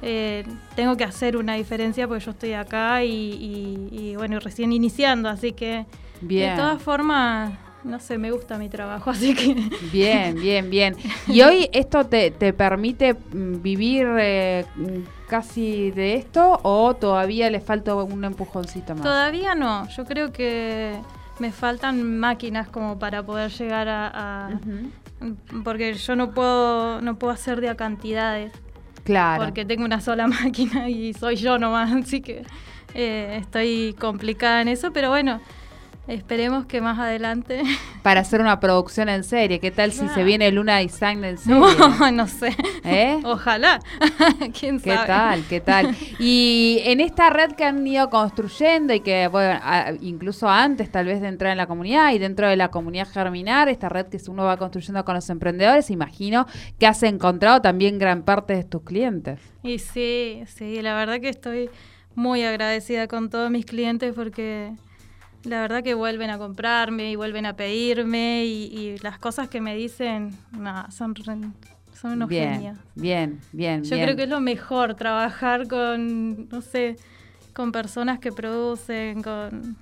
eh, 0.00 0.44
tengo 0.76 0.96
que 0.96 1.04
hacer 1.04 1.36
una 1.36 1.54
diferencia 1.54 2.06
porque 2.06 2.24
yo 2.24 2.30
estoy 2.30 2.52
acá 2.52 3.02
y, 3.02 4.14
bueno, 4.16 4.38
recién 4.38 4.72
iniciando, 4.72 5.28
así 5.28 5.52
que 5.52 5.86
de 6.20 6.54
todas 6.56 6.80
formas 6.80 7.52
no 7.84 8.00
sé, 8.00 8.18
me 8.18 8.30
gusta 8.30 8.58
mi 8.58 8.68
trabajo, 8.68 9.10
así 9.10 9.34
que... 9.34 9.54
Bien, 9.92 10.34
bien, 10.34 10.70
bien. 10.70 10.96
¿Y 11.26 11.42
hoy 11.42 11.68
esto 11.72 12.04
te, 12.04 12.30
permite 12.52 13.14
mm, 13.14 13.62
vivir 13.62 14.06
eh, 14.18 14.64
casi 15.28 15.90
de 15.90 16.14
esto 16.14 16.60
o 16.62 16.94
todavía 16.94 17.50
le 17.50 17.60
falta 17.60 17.94
un 17.94 18.24
empujoncito 18.24 18.94
más? 18.94 19.02
Todavía 19.02 19.54
no, 19.54 19.88
yo 19.88 20.04
creo 20.04 20.32
que 20.32 20.98
me 21.38 21.52
faltan 21.52 22.18
máquinas 22.18 22.68
como 22.68 22.98
para 22.98 23.22
poder 23.22 23.50
llegar 23.50 23.88
a... 23.88 24.58
Porque 25.64 25.94
yo 25.94 26.14
no 26.14 26.30
puedo, 26.30 27.00
no 27.00 27.18
puedo 27.18 27.32
hacer 27.32 27.60
de 27.60 27.68
a 27.68 27.74
cantidades. 27.74 28.52
Claro. 29.02 29.44
Porque 29.44 29.64
tengo 29.64 29.84
una 29.84 30.00
sola 30.00 30.26
máquina 30.44 30.88
y 30.88 31.12
soy 31.12 31.36
yo 31.36 31.58
nomás, 31.58 31.92
así 31.92 32.20
que 32.20 32.44
eh, 32.94 33.38
estoy 33.40 33.96
complicada 33.98 34.60
en 34.62 34.68
eso, 34.68 34.92
pero 34.92 35.08
bueno 35.10 35.40
Esperemos 36.08 36.64
que 36.64 36.80
más 36.80 36.98
adelante. 36.98 37.62
Para 38.02 38.22
hacer 38.22 38.40
una 38.40 38.58
producción 38.60 39.10
en 39.10 39.24
serie. 39.24 39.60
¿Qué 39.60 39.70
tal 39.70 39.92
si 39.92 40.08
se 40.08 40.24
viene 40.24 40.50
Luna 40.50 40.78
Design 40.78 41.22
en 41.22 41.36
serie? 41.36 41.60
No, 41.60 42.10
no 42.12 42.26
sé. 42.26 42.56
¿Eh? 42.82 43.20
Ojalá. 43.24 43.78
¿Quién 44.58 44.80
sabe? 44.80 44.96
¿Qué 45.00 45.06
tal? 45.06 45.44
¿Qué 45.50 45.60
tal? 45.60 45.96
Y 46.18 46.80
en 46.84 47.02
esta 47.02 47.28
red 47.28 47.52
que 47.52 47.64
han 47.64 47.86
ido 47.86 48.08
construyendo 48.08 48.94
y 48.94 49.00
que, 49.00 49.28
bueno, 49.28 49.60
incluso 50.00 50.48
antes 50.48 50.90
tal 50.90 51.04
vez 51.04 51.20
de 51.20 51.28
entrar 51.28 51.52
en 51.52 51.58
la 51.58 51.66
comunidad 51.66 52.10
y 52.14 52.18
dentro 52.18 52.48
de 52.48 52.56
la 52.56 52.70
comunidad 52.70 53.06
Germinar, 53.06 53.68
esta 53.68 53.90
red 53.90 54.06
que 54.06 54.18
uno 54.28 54.44
va 54.44 54.56
construyendo 54.56 55.04
con 55.04 55.14
los 55.14 55.28
emprendedores, 55.28 55.90
imagino 55.90 56.46
que 56.78 56.86
has 56.86 57.02
encontrado 57.02 57.60
también 57.60 57.98
gran 57.98 58.22
parte 58.22 58.54
de 58.56 58.64
tus 58.64 58.82
clientes. 58.82 59.40
Y 59.62 59.78
sí, 59.78 60.42
sí, 60.46 60.80
la 60.80 60.94
verdad 60.94 61.20
que 61.20 61.28
estoy 61.28 61.68
muy 62.14 62.44
agradecida 62.44 63.08
con 63.08 63.28
todos 63.28 63.50
mis 63.50 63.66
clientes 63.66 64.14
porque 64.14 64.72
la 65.44 65.60
verdad 65.60 65.82
que 65.82 65.94
vuelven 65.94 66.30
a 66.30 66.38
comprarme 66.38 67.10
y 67.10 67.16
vuelven 67.16 67.46
a 67.46 67.54
pedirme 67.54 68.44
y, 68.44 68.96
las 68.98 69.18
cosas 69.18 69.48
que 69.48 69.60
me 69.60 69.74
dicen, 69.74 70.36
son, 70.90 71.14
son 71.94 72.12
unos 72.12 72.28
bien, 72.28 72.54
genios. 72.54 72.78
Bien, 72.94 73.40
bien, 73.52 73.84
Yo 73.84 73.96
creo 73.96 74.16
que 74.16 74.24
es 74.24 74.28
lo 74.28 74.40
mejor, 74.40 74.94
trabajar 74.94 75.68
con, 75.68 76.48
no 76.48 76.60
sé, 76.60 76.96
con 77.52 77.72
personas 77.72 78.18
que 78.18 78.32
producen, 78.32 79.22
con... 79.22 79.76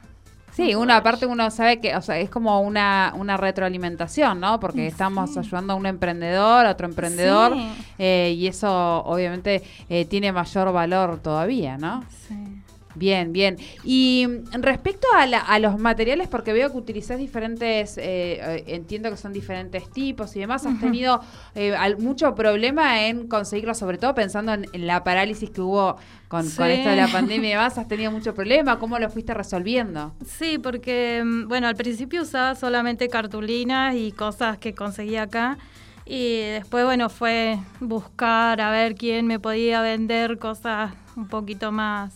Sí, 0.52 0.74
uno 0.74 0.94
aparte 0.94 1.26
uno 1.26 1.50
sabe 1.50 1.80
que, 1.80 1.94
o 1.94 2.00
sea, 2.00 2.18
es 2.18 2.30
como 2.30 2.62
una, 2.62 3.12
una 3.14 3.36
retroalimentación, 3.36 4.40
¿no? 4.40 4.58
Porque 4.58 4.86
estamos 4.86 5.36
ayudando 5.36 5.74
a 5.74 5.76
un 5.76 5.84
emprendedor, 5.84 6.64
a 6.64 6.70
otro 6.70 6.86
emprendedor, 6.86 7.54
eh, 7.98 8.34
y 8.34 8.46
eso 8.46 9.04
obviamente 9.04 9.62
eh, 9.90 10.06
tiene 10.06 10.32
mayor 10.32 10.72
valor 10.72 11.18
todavía, 11.18 11.76
¿no? 11.76 12.02
Sí. 12.26 12.55
Bien, 12.96 13.30
bien. 13.32 13.58
Y 13.84 14.26
respecto 14.52 15.06
a, 15.14 15.58
los 15.58 15.78
materiales, 15.78 16.28
porque 16.28 16.54
veo 16.54 16.72
que 16.72 16.78
utilizás 16.78 17.18
diferentes, 17.18 17.98
eh, 17.98 18.40
eh, 18.40 18.64
entiendo 18.68 19.10
que 19.10 19.18
son 19.18 19.34
diferentes 19.34 19.90
tipos 19.90 20.34
y 20.34 20.40
demás, 20.40 20.64
has 20.64 20.80
tenido 20.80 21.20
eh, 21.54 21.76
mucho 21.98 22.34
problema 22.34 23.06
en 23.06 23.28
conseguirlo, 23.28 23.74
sobre 23.74 23.98
todo 23.98 24.14
pensando 24.14 24.54
en, 24.54 24.86
la 24.86 25.04
parálisis 25.04 25.50
que 25.50 25.60
hubo 25.60 25.96
con, 26.28 26.46
esto 26.46 26.62
de 26.64 26.96
la 26.96 27.08
pandemia 27.12 27.48
y 27.48 27.52
demás, 27.52 27.76
has 27.76 27.86
tenido 27.86 28.10
mucho 28.10 28.34
problema, 28.34 28.78
¿cómo 28.78 28.98
lo 28.98 29.10
fuiste 29.10 29.34
resolviendo? 29.34 30.14
Sí, 30.26 30.58
porque, 30.58 31.22
mm, 31.22 31.48
bueno, 31.48 31.68
al 31.68 31.76
principio 31.76 32.22
usaba 32.22 32.54
solamente 32.54 33.08
cartulinas 33.08 33.94
y 33.94 34.10
cosas 34.12 34.56
que 34.56 34.74
conseguía 34.74 35.24
acá. 35.24 35.58
Y 36.06 36.38
después, 36.38 36.84
bueno, 36.84 37.10
fue 37.10 37.58
buscar 37.80 38.60
a 38.60 38.70
ver 38.70 38.94
quién 38.94 39.26
me 39.26 39.40
podía 39.40 39.82
vender 39.82 40.38
cosas 40.38 40.92
un 41.16 41.26
poquito 41.26 41.72
más 41.72 42.14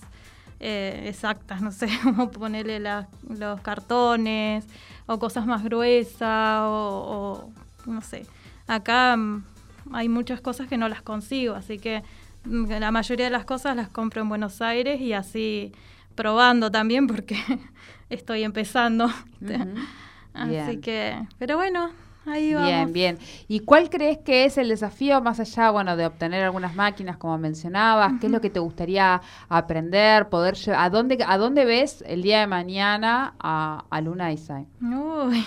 eh, 0.61 1.05
exactas, 1.07 1.63
no 1.63 1.73
sé, 1.73 1.89
cómo 2.03 2.31
ponerle 2.31 2.81
los 2.81 3.61
cartones 3.63 4.67
o 5.07 5.19
cosas 5.19 5.47
más 5.47 5.65
gruesas 5.65 6.61
o, 6.63 7.51
no 7.87 8.03
sé. 8.03 8.27
Acá 8.67 9.17
mm, 9.17 9.45
hay 9.93 10.09
muchas 10.09 10.41
cosas 10.43 10.69
que 10.69 10.77
no 10.77 10.89
las 10.89 11.01
consigo, 11.01 11.55
así 11.55 11.79
que 11.79 12.03
mm, 12.45 12.73
la 12.79 12.91
mayoría 12.91 13.25
de 13.25 13.31
las 13.31 13.47
cosas 13.47 13.75
las 13.75 13.89
compro 13.89 14.21
en 14.21 14.29
Buenos 14.29 14.61
Aires 14.61 15.01
y 15.01 15.15
así 15.15 15.73
probando 16.15 16.71
también 16.71 17.07
porque 17.07 17.39
estoy 18.11 18.45
empezando. 18.45 19.11
así 20.35 20.77
que, 20.77 21.27
pero 21.39 21.57
bueno, 21.57 21.91
Bien, 22.27 22.93
bien. 22.93 23.19
¿Y 23.49 23.61
cuál 23.61 23.89
crees 23.89 24.19
que 24.19 24.45
es 24.45 24.59
el 24.59 24.69
desafío 24.69 25.21
más 25.23 25.41
allá, 25.41 25.71
bueno, 25.71 25.97
de 25.97 26.07
obtener 26.07 26.45
algunas 26.45 26.75
máquinas 26.75 27.17
como 27.17 27.39
mencionabas? 27.39 28.13
¿Qué 28.21 28.27
es 28.27 28.33
lo 28.33 28.41
que 28.41 28.51
te 28.51 28.61
gustaría 28.61 29.21
aprender, 29.49 30.29
poder 30.29 30.57
¿A 30.77 30.91
dónde, 30.91 31.19
a 31.27 31.39
dónde 31.39 31.65
ves 31.65 32.05
el 32.07 32.23
día 32.23 32.41
de 32.41 32.47
mañana 32.47 33.35
a, 33.39 33.85
a 33.89 34.01
Luna 34.01 34.33
Isai? 34.33 34.67
Uy. 34.83 35.45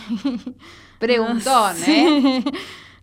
Preguntón, 0.99 1.75
¿eh? 1.87 2.43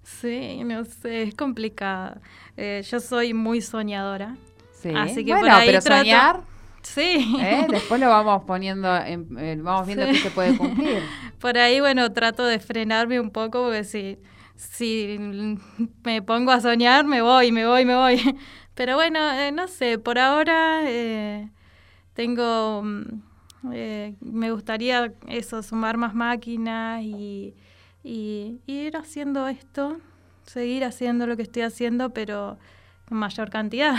Sí, 0.02 0.64
no 0.64 0.84
sé, 0.84 1.22
es 1.22 1.34
complicado. 1.34 2.20
Eh, 2.56 2.82
yo 2.90 3.00
soy 3.00 3.32
muy 3.32 3.62
soñadora. 3.62 4.36
Sí. 4.72 4.90
Así 4.94 5.24
que 5.24 5.32
bueno, 5.32 5.56
pero 5.64 5.80
soñar 5.80 6.42
Sí. 6.82 7.36
¿Eh? 7.40 7.66
Después 7.70 8.00
lo 8.00 8.08
vamos 8.08 8.44
poniendo, 8.44 8.94
en, 8.96 9.62
vamos 9.62 9.86
viendo 9.86 10.06
qué 10.06 10.14
se 10.14 10.30
puede 10.30 10.56
cumplir. 10.56 11.02
Por 11.38 11.58
ahí, 11.58 11.80
bueno, 11.80 12.12
trato 12.12 12.44
de 12.44 12.58
frenarme 12.58 13.20
un 13.20 13.30
poco 13.30 13.64
porque 13.64 13.84
si, 13.84 14.18
si 14.56 15.18
me 16.04 16.22
pongo 16.22 16.52
a 16.52 16.60
soñar, 16.60 17.04
me 17.04 17.22
voy, 17.22 17.52
me 17.52 17.66
voy, 17.66 17.84
me 17.84 17.94
voy. 17.94 18.38
Pero 18.74 18.94
bueno, 18.94 19.18
eh, 19.32 19.52
no 19.52 19.68
sé, 19.68 19.98
por 19.98 20.18
ahora 20.18 20.82
eh, 20.84 21.50
tengo, 22.14 22.82
mm, 22.82 23.20
me 24.20 24.50
gustaría 24.52 25.12
eso, 25.28 25.62
sumar 25.62 25.98
más 25.98 26.14
máquinas 26.14 27.02
y, 27.02 27.54
y, 28.02 28.58
ir 28.66 28.96
haciendo 28.96 29.48
esto, 29.48 29.98
seguir 30.44 30.84
haciendo 30.84 31.26
lo 31.26 31.36
que 31.36 31.42
estoy 31.42 31.62
haciendo, 31.62 32.10
pero 32.10 32.58
en 33.10 33.16
mayor 33.18 33.50
cantidad. 33.50 33.96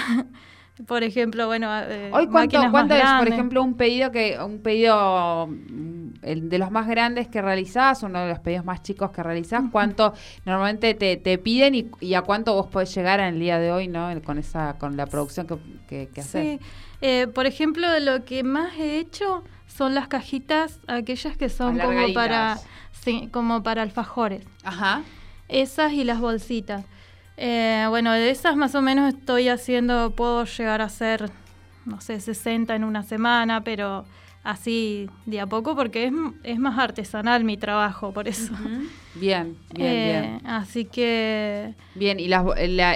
Por 0.88 1.04
ejemplo, 1.04 1.48
bueno, 1.48 1.70
eh, 1.82 2.10
hoy 2.14 2.28
cuánto, 2.28 2.60
cuánto 2.72 2.96
es, 2.96 3.04
por 3.20 3.28
ejemplo, 3.28 3.62
un 3.62 3.76
pedido 3.76 4.12
que 4.12 4.38
un 4.44 4.60
pedido 4.60 5.48
mm, 5.48 6.14
el 6.22 6.50
de 6.50 6.58
los 6.58 6.72
más 6.72 6.88
grandes 6.88 7.28
que 7.28 7.42
realizás, 7.42 8.04
uno 8.04 8.22
de 8.22 8.30
los 8.30 8.40
pedidos 8.40 8.66
más 8.66 8.82
chicos 8.82 9.12
que 9.12 9.22
realizás, 9.22 9.64
cuánto 9.72 10.14
normalmente 10.46 10.94
te, 10.94 11.18
te 11.18 11.38
piden 11.38 11.92
y, 12.00 12.14
a 12.14 12.22
cuánto 12.22 12.54
vos 12.54 12.68
podés 12.68 12.94
llegar 12.96 13.20
en 13.20 13.36
el 13.36 13.40
día 13.40 13.60
de 13.60 13.72
hoy, 13.72 13.88
¿no? 13.88 14.10
Con 14.24 14.38
esa 14.38 14.78
con 14.78 14.98
la 14.98 15.06
producción 15.06 15.46
que, 15.88 16.10
que, 16.14 16.22
haces. 16.22 16.60
Sí. 16.60 16.66
Eh, 17.02 17.28
por 17.28 17.46
ejemplo, 17.46 17.88
lo 18.00 18.24
que 18.26 18.44
más 18.44 18.78
he 18.78 18.98
hecho 18.98 19.44
son 19.68 19.94
las 19.94 20.08
cajitas, 20.08 20.80
aquellas 20.88 21.38
que 21.38 21.50
son 21.50 21.80
como 21.80 22.14
para 22.14 22.58
sí, 22.92 23.30
como 23.32 23.64
para 23.64 23.82
alfajores. 23.82 24.46
Ajá. 24.64 25.04
Esas 25.48 25.94
y 25.94 26.04
las 26.04 26.20
bolsitas. 26.20 26.86
Eh, 27.44 27.88
bueno, 27.90 28.12
de 28.12 28.30
esas 28.30 28.56
más 28.56 28.76
o 28.76 28.84
menos 28.84 29.12
estoy 29.12 29.50
haciendo, 29.50 30.12
puedo 30.12 30.46
llegar 30.46 30.80
a 30.80 30.84
hacer, 30.84 31.32
no 31.86 32.00
sé, 32.00 32.22
60 32.22 32.76
en 32.76 32.84
una 32.84 33.02
semana, 33.02 33.64
pero 33.64 34.06
así 34.44 35.10
de 35.26 35.40
a 35.40 35.48
poco 35.48 35.76
porque 35.76 36.06
es, 36.06 36.14
es 36.44 36.60
más 36.60 36.78
artesanal 36.78 37.44
mi 37.44 37.58
trabajo, 37.58 38.14
por 38.14 38.28
eso. 38.28 38.54
Bien, 39.16 39.58
bien, 39.74 39.92
eh, 39.92 40.22
bien. 40.22 40.42
Así 40.46 40.86
que... 40.86 41.74
Bien, 41.96 42.20
¿y 42.20 42.28
las, 42.28 42.46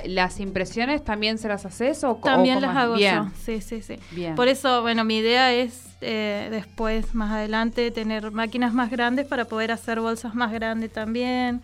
las 0.05 0.39
impresiones 0.39 1.03
también 1.03 1.39
se 1.39 1.47
las 1.47 1.65
haces 1.65 2.03
o 2.03 2.13
También 2.17 2.61
las 2.61 2.77
hago 2.77 2.97
yo, 2.97 3.27
sí, 3.35 3.61
sí, 3.61 3.81
sí. 3.81 3.95
Bien. 4.11 4.35
Por 4.35 4.47
eso, 4.47 4.83
bueno, 4.83 5.03
mi 5.05 5.17
idea 5.17 5.53
es 5.53 5.87
eh, 6.01 6.49
después, 6.51 7.15
más 7.15 7.31
adelante, 7.31 7.89
tener 7.89 8.29
máquinas 8.29 8.75
más 8.75 8.91
grandes 8.91 9.25
para 9.25 9.45
poder 9.45 9.71
hacer 9.71 10.01
bolsas 10.01 10.35
más 10.35 10.51
grandes 10.51 10.93
también, 10.93 11.63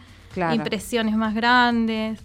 impresiones 0.51 1.15
más 1.15 1.35
grandes. 1.35 2.23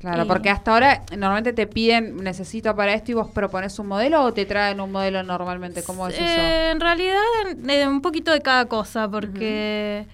Claro, 0.00 0.26
porque 0.26 0.48
hasta 0.48 0.72
ahora 0.72 1.02
normalmente 1.14 1.52
te 1.52 1.66
piden, 1.66 2.16
necesito 2.24 2.74
para 2.74 2.94
esto 2.94 3.10
y 3.10 3.14
vos 3.14 3.30
propones 3.30 3.78
un 3.78 3.86
modelo 3.86 4.22
o 4.22 4.32
te 4.32 4.46
traen 4.46 4.80
un 4.80 4.90
modelo 4.90 5.22
normalmente, 5.22 5.82
¿cómo 5.82 6.08
es 6.08 6.14
eso? 6.14 6.24
Eh, 6.24 6.70
en 6.70 6.80
realidad, 6.80 7.20
un 7.86 8.00
poquito 8.00 8.32
de 8.32 8.40
cada 8.40 8.64
cosa, 8.64 9.10
porque... 9.10 10.06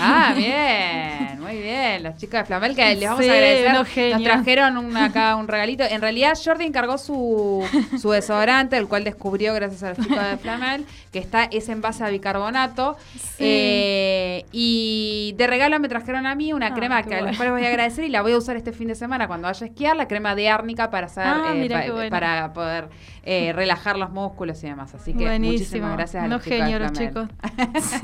Ah, 0.00 0.32
bien, 0.36 1.40
muy 1.40 1.60
bien. 1.60 2.02
Los 2.02 2.16
chicos 2.16 2.40
de 2.40 2.44
Flamel, 2.44 2.74
que 2.74 2.94
les 2.94 3.08
vamos 3.08 3.26
a 3.26 3.32
agradecer. 3.32 4.12
Nos 4.12 4.22
trajeron 4.22 4.96
acá 4.96 5.36
un 5.36 5.48
regalito. 5.48 5.84
En 5.84 6.00
realidad, 6.00 6.38
Jordi 6.42 6.64
encargó 6.64 6.98
su, 6.98 7.64
su 8.00 8.10
desodorante, 8.10 8.76
el 8.76 8.88
cual 8.88 9.04
descubrió 9.04 9.54
gracias 9.54 9.82
a 9.82 9.88
los 9.90 9.98
chicos 9.98 10.22
de 10.22 10.36
Flamel, 10.38 10.84
que 11.12 11.18
está 11.18 11.44
es 11.44 11.68
en 11.68 11.80
base 11.80 12.04
a 12.04 12.08
bicarbonato. 12.08 12.96
Eh, 13.38 14.44
y 14.52 15.34
de 15.36 15.46
regalo 15.46 15.78
me 15.78 15.88
trajeron 15.88 16.26
a 16.26 16.34
mí 16.34 16.52
una 16.52 16.68
ah, 16.68 16.74
crema 16.74 17.02
que 17.02 17.14
después 17.14 17.40
les 17.40 17.50
voy 17.50 17.64
a 17.64 17.68
agradecer 17.68 18.04
y 18.04 18.08
la 18.08 18.22
voy 18.22 18.32
a 18.32 18.38
usar 18.38 18.56
este 18.56 18.72
fin 18.72 18.88
de 18.88 18.94
semana 18.94 19.28
cuando 19.28 19.46
vaya 19.46 19.64
a 19.64 19.68
esquiar, 19.68 19.96
la 19.96 20.08
crema 20.08 20.34
de 20.34 20.48
árnica 20.48 20.90
para 20.90 21.06
hacer, 21.06 21.24
ah, 21.24 21.52
eh, 21.54 22.08
para 22.10 22.52
poder 22.52 22.88
eh, 23.30 23.52
relajar 23.52 23.98
los 23.98 24.10
músculos 24.10 24.62
y 24.64 24.68
demás. 24.68 24.94
Así 24.94 25.12
que 25.12 25.38
muchísimas 25.38 25.96
gracias 25.96 26.24
a 26.24 26.28
los 26.28 26.42
chicos. 26.42 26.66
de 26.66 26.78
los 26.78 26.92
chicos. 26.92 27.28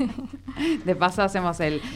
de 0.85 0.95
paso 0.95 1.23
hacemos 1.23 1.44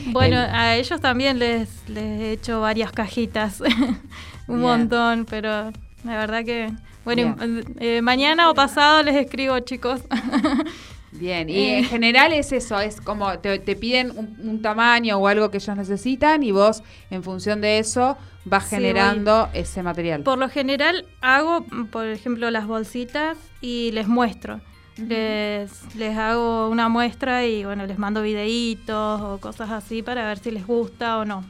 bueno, 0.07 0.37
a 0.37 0.75
ellos 0.75 0.99
también 1.01 1.39
les, 1.39 1.69
les 1.87 2.21
he 2.21 2.31
hecho 2.33 2.61
varias 2.61 2.91
cajitas, 2.91 3.61
un 4.47 4.61
montón, 4.61 5.25
pero 5.29 5.71
la 6.03 6.17
verdad 6.17 6.43
que... 6.45 6.71
Bueno, 7.05 7.35
eh, 7.79 8.01
mañana 8.01 8.51
o 8.51 8.53
pasado 8.53 9.01
les 9.01 9.15
escribo, 9.15 9.57
chicos. 9.61 10.01
Bien, 11.11 11.49
y 11.49 11.65
en 11.65 11.79
eh. 11.79 11.87
general 11.87 12.33
es 12.33 12.51
eso, 12.51 12.79
es 12.79 13.01
como 13.01 13.39
te, 13.39 13.59
piden 13.75 14.11
un, 14.15 14.61
tamaño 14.61 15.17
o 15.17 15.27
algo 15.27 15.49
que 15.49 15.57
ellos 15.57 15.75
necesitan 15.75 16.43
y 16.43 16.51
vos 16.51 16.83
en 17.09 17.23
función 17.23 17.61
de 17.61 17.79
eso 17.79 18.15
vas 18.45 18.69
generando 18.69 19.49
ese 19.53 19.81
material. 19.81 20.21
Por 20.21 20.37
lo 20.37 20.49
general 20.49 21.05
hago, 21.21 21.65
por 21.91 22.05
ejemplo, 22.05 22.51
las 22.51 22.67
bolsitas 22.67 23.37
y 23.59 23.91
les 23.93 24.07
muestro 24.07 24.61
les, 25.07 25.95
les 25.95 26.17
hago 26.17 26.69
una 26.69 26.89
muestra 26.89 27.45
y 27.45 27.65
bueno, 27.65 27.85
les 27.85 27.97
mando 27.97 28.21
videitos 28.21 29.21
o 29.21 29.37
cosas 29.39 29.69
así 29.71 30.01
para 30.01 30.25
ver 30.25 30.39
si 30.39 30.51
les 30.51 30.65
gusta 30.65 31.17
o 31.19 31.25
no. 31.25 31.43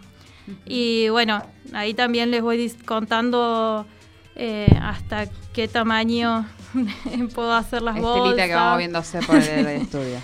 Y 0.65 1.09
bueno, 1.09 1.43
ahí 1.73 1.93
también 1.93 2.31
les 2.31 2.41
voy 2.41 2.71
contando 2.85 3.85
eh, 4.35 4.67
hasta 4.81 5.27
qué 5.53 5.67
tamaño 5.67 6.47
puedo 7.35 7.53
hacer 7.53 7.81
las 7.81 7.97
Estelita 7.97 8.19
bolsas. 8.21 8.47
que 8.47 8.55
vamos 8.55 9.07
por 9.27 9.35
el 9.35 9.67
estudio. 9.81 10.17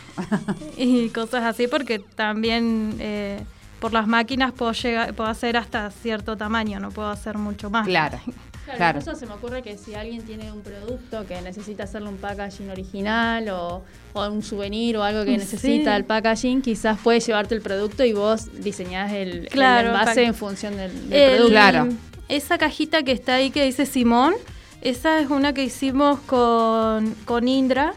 y 0.77 1.09
cosas 1.09 1.43
así 1.43 1.67
porque 1.67 1.99
también 1.99 2.95
eh, 2.99 3.43
por 3.79 3.93
las 3.93 4.07
máquinas 4.07 4.51
puedo, 4.53 4.71
llegar, 4.71 5.13
puedo 5.13 5.29
hacer 5.29 5.57
hasta 5.57 5.91
cierto 5.91 6.37
tamaño, 6.37 6.79
no 6.79 6.91
puedo 6.91 7.09
hacer 7.09 7.37
mucho 7.37 7.69
más. 7.69 7.85
Claro. 7.85 8.19
Claro, 8.65 8.99
Eso 8.99 9.15
se 9.15 9.25
me 9.25 9.33
ocurre 9.33 9.61
que 9.61 9.77
si 9.77 9.93
alguien 9.93 10.23
tiene 10.23 10.51
un 10.51 10.61
producto 10.61 11.25
que 11.27 11.39
necesita 11.41 11.83
hacerle 11.83 12.09
un 12.09 12.17
packaging 12.17 12.69
original 12.71 13.47
o, 13.49 13.83
un 14.15 14.41
souvenir 14.41 14.97
o 14.97 15.03
algo 15.03 15.23
que 15.23 15.37
necesita 15.37 15.95
el 15.95 16.05
packaging, 16.05 16.61
quizás 16.61 16.97
puede 16.99 17.19
llevarte 17.19 17.53
el 17.53 17.61
producto 17.61 18.03
y 18.03 18.13
vos 18.13 18.49
diseñás 18.63 19.11
el, 19.11 19.49
envase 19.53 20.23
en 20.23 20.33
función 20.33 20.75
del, 20.77 20.91
producto. 20.91 21.49
Claro. 21.49 21.89
Esa 22.27 22.57
cajita 22.57 23.03
que 23.03 23.11
está 23.11 23.35
ahí 23.35 23.51
que 23.51 23.63
dice 23.65 23.85
Simón, 23.85 24.33
esa 24.81 25.19
es 25.19 25.29
una 25.29 25.53
que 25.53 25.63
hicimos 25.63 26.19
con, 26.21 27.13
con 27.25 27.47
Indra. 27.47 27.93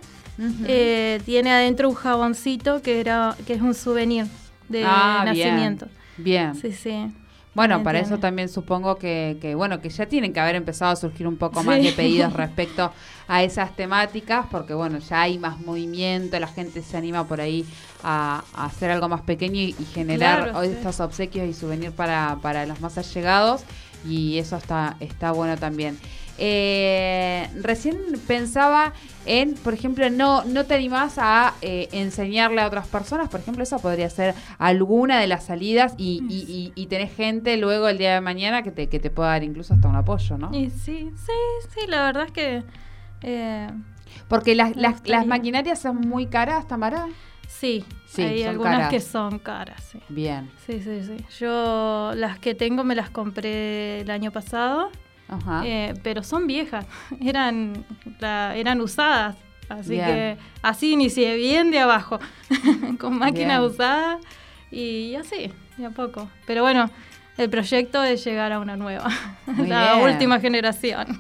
Eh, 0.67 1.21
tiene 1.25 1.51
adentro 1.51 1.89
un 1.89 1.97
jaboncito 1.97 2.81
que 2.81 3.01
era 3.01 3.37
que 3.45 3.55
es 3.55 3.61
un 3.61 3.75
souvenir 3.75 4.27
de 4.69 4.85
ah, 4.87 5.23
nacimiento. 5.25 5.89
Bien. 6.17 6.55
Sí, 6.55 6.73
sí. 6.73 7.11
Bueno, 7.59 7.83
para 7.83 7.99
eso 7.99 8.19
también 8.19 8.49
supongo 8.49 8.99
que, 8.99 9.37
que, 9.41 9.57
bueno, 9.57 9.81
que 9.81 9.89
ya 9.89 10.07
tienen 10.07 10.33
que 10.33 10.39
haber 10.39 10.55
empezado 10.55 10.93
a 10.93 10.97
surgir 10.97 11.27
un 11.27 11.37
poco 11.37 11.65
más 11.65 11.83
de 11.83 11.91
pedidos 11.91 12.33
respecto 12.45 12.93
a 13.27 13.43
esas 13.43 13.75
temáticas, 13.75 14.47
porque 14.49 14.75
bueno, 14.75 14.99
ya 14.99 15.23
hay 15.23 15.41
más 15.41 15.59
movimiento, 15.59 16.39
la 16.39 16.47
gente 16.47 16.83
se 16.83 16.97
anima 16.97 17.27
por 17.27 17.41
ahí 17.41 17.67
a, 18.05 18.45
hacer 18.55 18.93
algo 18.93 19.09
más 19.09 19.23
pequeño 19.23 19.61
y, 19.61 19.73
generar 19.93 20.53
estos 20.63 21.01
obsequios 21.01 21.49
y 21.49 21.53
souvenirs 21.53 21.93
para, 21.93 22.39
para 22.41 22.65
los 22.65 22.81
más 22.81 22.97
allegados, 22.97 23.63
y 24.07 24.39
eso 24.39 24.57
está, 24.57 24.97
está 25.01 25.33
bueno 25.33 25.57
también. 25.57 25.99
Eh, 26.41 27.49
recién 27.61 27.97
pensaba 28.29 28.93
en, 29.27 29.55
por 29.55 29.75
ejemplo, 29.75 30.09
no, 30.09 30.45
no 30.45 30.65
te 30.65 30.75
animás 30.75 31.17
a 31.19 31.55
eh, 31.63 31.89
enseñarle 31.91 32.63
a 32.63 32.67
otras 32.69 32.87
personas, 32.87 33.29
por 33.29 33.41
ejemplo, 33.41 33.65
eso 33.65 33.79
podría 33.81 34.09
ser 34.09 34.35
alguna 34.59 35.21
de 35.21 35.27
las 35.27 35.45
salidas 35.45 35.95
y, 35.99 36.23
y, 36.31 36.73
y, 36.75 36.87
tenés 36.87 37.15
gente 37.15 37.57
luego 37.57 37.89
el 37.89 37.99
día 37.99 38.15
de 38.15 38.21
mañana 38.21 38.63
que 38.63 38.71
te, 38.71 38.89
que 38.89 39.01
te 39.01 39.11
pueda 39.11 39.31
dar 39.31 39.43
incluso 39.43 39.75
hasta 39.75 39.89
un 39.89 39.97
apoyo, 39.97 40.39
¿no? 40.39 40.51
Y 40.55 40.71
sí, 40.71 41.11
sí, 41.17 41.33
sí, 41.75 41.87
la 41.89 42.05
verdad 42.05 42.27
es 42.27 42.33
que... 42.33 42.63
Eh, 43.23 43.69
Porque 44.29 44.55
las, 44.55 44.77
las, 44.77 45.07
las, 45.07 45.27
maquinarias 45.27 45.81
son 45.81 46.01
muy 46.01 46.27
caras, 46.27 46.69
Tamara. 46.69 47.09
Sí, 47.49 47.85
sí 48.07 48.23
hay 48.23 48.43
algunas 48.45 48.91
que 48.91 49.01
son 49.01 49.41
caras. 49.41 49.83
Sí. 49.91 50.01
Bien. 50.09 50.51
Sí, 50.65 50.81
sí, 50.81 51.03
sí. 51.03 51.17
Yo 51.41 52.13
las 52.15 52.39
que 52.39 52.55
tengo 52.55 52.85
me 52.85 52.95
las 52.95 53.11
compré 53.11 54.03
el 54.03 54.11
año 54.11 54.31
pasado. 54.31 54.91
Eh, 55.65 55.95
pero 56.03 56.23
son 56.23 56.47
viejas, 56.47 56.87
eran, 57.21 57.85
eran 58.21 58.81
usadas. 58.81 59.37
Así 59.69 59.97
que 59.97 60.39
así 60.63 60.93
inicié 60.93 61.37
bien 61.37 61.71
de 61.71 61.79
abajo, 61.79 62.19
con 62.99 63.19
máquina 63.19 63.63
usada 63.63 64.19
y 64.71 65.15
así, 65.15 65.53
de 65.77 65.85
a 65.85 65.91
poco. 65.91 66.31
Pero 66.47 66.63
bueno, 66.63 66.91
el 67.37 67.51
proyecto 67.51 68.03
es 68.03 68.25
llegar 68.25 68.51
a 68.51 68.61
una 68.61 68.77
nueva, 68.77 69.11
la 69.59 69.97
última 69.97 70.41
generación. 70.41 71.19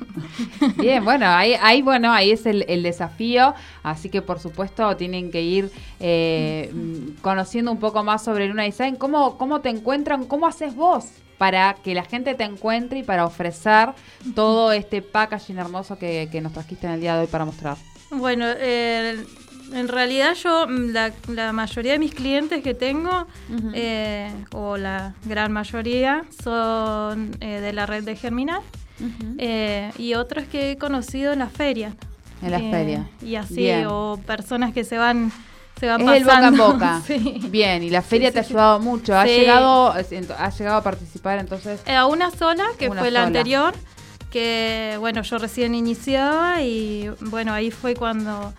Bien, 0.76 1.04
bueno, 1.04 1.26
ahí, 1.26 1.54
ahí, 1.60 1.82
bueno, 1.82 2.10
ahí 2.10 2.30
es 2.30 2.46
el, 2.46 2.82
desafío, 2.82 3.54
así 3.82 4.08
que 4.08 4.22
por 4.22 4.40
supuesto 4.40 4.96
tienen 4.96 5.30
que 5.30 5.42
ir 5.42 5.70
eh, 6.00 6.72
conociendo 7.20 7.70
un 7.70 7.78
poco 7.78 8.02
más 8.02 8.24
sobre 8.24 8.48
Luna 8.48 8.62
Design. 8.62 8.96
¿Cómo, 8.96 9.36
¿Cómo 9.36 9.60
te 9.60 9.68
encuentran? 9.68 10.24
¿Cómo 10.24 10.46
haces 10.46 10.74
vos? 10.74 11.04
Para 11.38 11.74
que 11.74 11.94
la 11.94 12.04
gente 12.04 12.34
te 12.34 12.44
encuentre 12.44 12.98
y 12.98 13.02
para 13.02 13.24
ofrecer 13.24 13.90
todo 14.34 14.72
este 14.72 15.00
packaging 15.00 15.58
hermoso 15.58 15.98
que, 15.98 16.28
nos 16.42 16.52
trajiste 16.52 16.86
en 16.86 16.94
el 16.94 17.00
día 17.00 17.14
de 17.14 17.22
hoy 17.22 17.26
para 17.28 17.44
mostrar? 17.44 17.76
Bueno, 18.10 18.46
en 19.72 19.88
realidad 19.88 20.34
yo, 20.34 20.66
mm, 20.66 20.94
la, 21.28 21.52
mayoría 21.52 21.92
de 21.92 21.98
mis 21.98 22.14
clientes 22.14 22.62
que 22.62 22.74
tengo, 22.74 23.26
eh, 23.74 24.30
o 24.52 24.76
la 24.76 25.14
gran 25.24 25.52
mayoría, 25.52 26.24
son 26.42 27.36
eh, 27.40 27.60
de 27.60 27.72
la 27.72 27.86
red 27.86 28.04
de 28.04 28.16
Germinal 28.16 28.60
eh, 29.38 29.92
y 29.98 30.14
otros 30.14 30.44
que 30.46 30.72
he 30.72 30.78
conocido 30.78 31.32
en 31.32 31.40
las 31.40 31.52
ferias. 31.52 31.94
En 32.42 32.50
las 32.52 32.62
ferias. 32.62 33.06
Y 33.22 33.34
así, 33.34 33.68
o 33.86 34.18
personas 34.26 34.72
que 34.72 34.84
se 34.84 34.96
van 34.96 35.32
se 35.78 35.86
va 35.86 35.96
es 35.96 36.00
el 36.00 36.24
boca 36.24 36.48
en 36.48 36.56
boca. 36.56 37.02
Bien, 37.50 37.82
y 37.82 37.90
la 37.90 38.02
feria 38.02 38.32
te 38.32 38.38
ha 38.38 38.42
ayudado 38.42 38.80
mucho. 38.80 39.16
¿Has 39.16 39.26
llegado, 39.26 39.92
has 39.92 40.58
llegado 40.58 40.76
a 40.76 40.82
participar 40.82 41.38
entonces? 41.38 41.80
Eh, 41.86 41.94
a 41.94 42.06
una 42.06 42.30
sola, 42.30 42.66
que 42.78 42.90
fue 42.90 43.10
la 43.10 43.24
anterior, 43.24 43.74
que 44.30 44.96
bueno, 44.98 45.22
yo 45.22 45.38
recién 45.38 45.74
iniciaba 45.74 46.62
y 46.62 47.10
bueno, 47.20 47.52
ahí 47.52 47.70
fue 47.70 47.94
cuando 47.94 48.52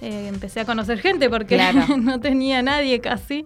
eh, 0.00 0.28
empecé 0.28 0.60
a 0.60 0.64
conocer 0.64 1.00
gente 1.00 1.30
porque 1.30 1.58
no 1.98 2.20
tenía 2.20 2.62
nadie 2.62 3.00
casi. 3.00 3.44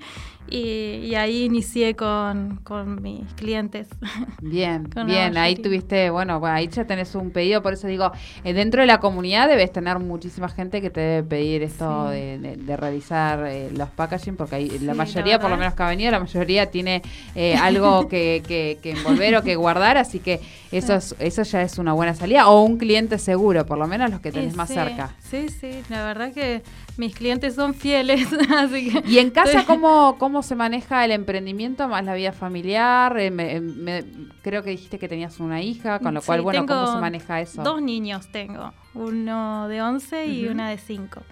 Y, 0.51 1.15
ahí 1.15 1.45
inicié 1.45 1.95
con, 1.95 2.61
mis 3.01 3.33
clientes. 3.35 3.87
Bien, 4.43 4.89
bien, 5.07 5.37
ahí 5.37 5.55
tuviste, 5.55 6.11
bueno, 6.11 6.41
ahí 6.45 6.69
ya 6.69 6.85
tenés 6.85 7.15
un 7.15 7.31
pedido, 7.31 7.63
por 7.63 7.75
eso 7.75 7.87
digo, 7.87 8.11
eh, 8.43 8.53
dentro 8.53 8.81
de 8.81 8.87
la 8.87 8.99
comunidad 8.99 9.49
debes 9.49 9.73
tener 9.73 9.99
muchísima 9.99 10.49
gente 10.49 10.81
que 10.81 10.91
te 10.91 11.01
debe 11.01 11.29
pedir 11.29 11.63
esto 11.63 12.09
de, 12.09 12.77
realizar 12.77 13.47
eh, 13.47 13.71
los 13.73 13.89
packaging, 13.91 14.37
porque 14.37 14.57
ahí, 14.57 14.79
la 14.81 14.95
mayoría, 14.95 15.39
por 15.39 15.51
lo 15.51 15.57
menos 15.57 15.75
que 15.75 15.83
ha 15.83 15.89
venido, 15.89 16.11
la 16.11 16.21
mayoría 16.21 16.67
tiene 16.71 17.03
eh, 17.35 17.55
algo 17.55 18.09
que, 18.09 18.43
que, 18.47 18.91
envolver 18.91 19.37
o 19.37 19.43
que 19.43 19.55
guardar, 19.55 19.99
así 19.99 20.19
que 20.19 20.41
eso, 20.73 20.95
es, 20.95 21.15
eso 21.19 21.43
ya 21.43 21.63
es 21.63 21.79
una 21.79 21.93
buena 21.93 22.15
salida, 22.15 22.49
o 22.49 22.63
un 22.63 22.79
cliente 22.79 23.19
seguro, 23.19 23.67
por 23.67 23.79
lo 23.79 23.87
menos 23.87 24.11
los 24.11 24.21
que 24.21 24.33
tenés 24.33 24.57
más 24.57 24.69
cerca. 24.69 25.15
Sí, 25.31 25.49
sí, 25.49 25.83
la 25.91 26.05
verdad 26.05 26.33
que 26.33 26.63
mis 27.01 27.15
clientes 27.15 27.55
son 27.55 27.73
fieles, 27.73 28.29
así 28.57 28.91
que... 28.91 29.09
¿Y 29.09 29.19
en 29.19 29.31
casa 29.31 29.65
cómo, 29.67 30.17
cómo 30.19 30.43
se 30.43 30.55
maneja 30.55 31.03
el 31.05 31.13
emprendimiento 31.13 31.89
más 31.89 32.05
la 32.05 32.15
vida 32.15 32.33
familiar? 32.33 33.17
Eh, 33.19 34.05
creo 34.43 34.63
que 34.63 34.71
dijiste 34.71 34.99
que 34.99 35.09
tenías 35.09 35.41
una 35.41 35.63
hija, 35.63 35.99
con 35.99 36.13
lo 36.13 36.21
cual, 36.21 36.43
bueno, 36.43 36.67
¿cómo 36.67 36.93
se 36.93 37.01
maneja 37.01 37.41
eso? 37.41 37.63
Dos 37.63 37.81
niños 37.81 38.29
tengo, 38.31 38.75
uno 38.93 39.67
de 39.69 39.81
11 39.81 40.27
y 40.27 40.47
una 40.47 40.69
de 40.69 40.77
5. 40.77 41.23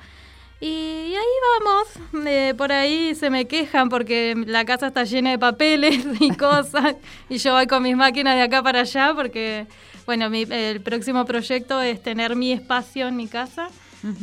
Y 0.60 1.14
ahí 1.14 1.34
vamos, 1.60 2.26
eh, 2.26 2.54
por 2.56 2.72
ahí 2.72 3.14
se 3.14 3.28
me 3.28 3.44
quejan 3.46 3.90
porque 3.90 4.34
la 4.46 4.64
casa 4.64 4.86
está 4.86 5.04
llena 5.04 5.32
de 5.32 5.38
papeles 5.38 6.02
y 6.20 6.30
cosas, 6.30 6.96
y 7.28 7.36
yo 7.36 7.52
voy 7.52 7.66
con 7.66 7.82
mis 7.82 7.94
máquinas 7.94 8.36
de 8.36 8.42
acá 8.42 8.62
para 8.62 8.80
allá 8.80 9.12
porque, 9.14 9.66
bueno, 10.06 10.30
el 10.32 10.80
próximo 10.80 11.26
proyecto 11.26 11.82
es 11.82 12.02
tener 12.02 12.36
mi 12.36 12.52
espacio 12.52 13.06
en 13.06 13.16
mi 13.16 13.28
casa 13.28 13.68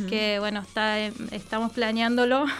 que 0.08 0.38
bueno, 0.38 0.60
está, 0.60 0.98
estamos 0.98 1.72
planeándolo. 1.72 2.46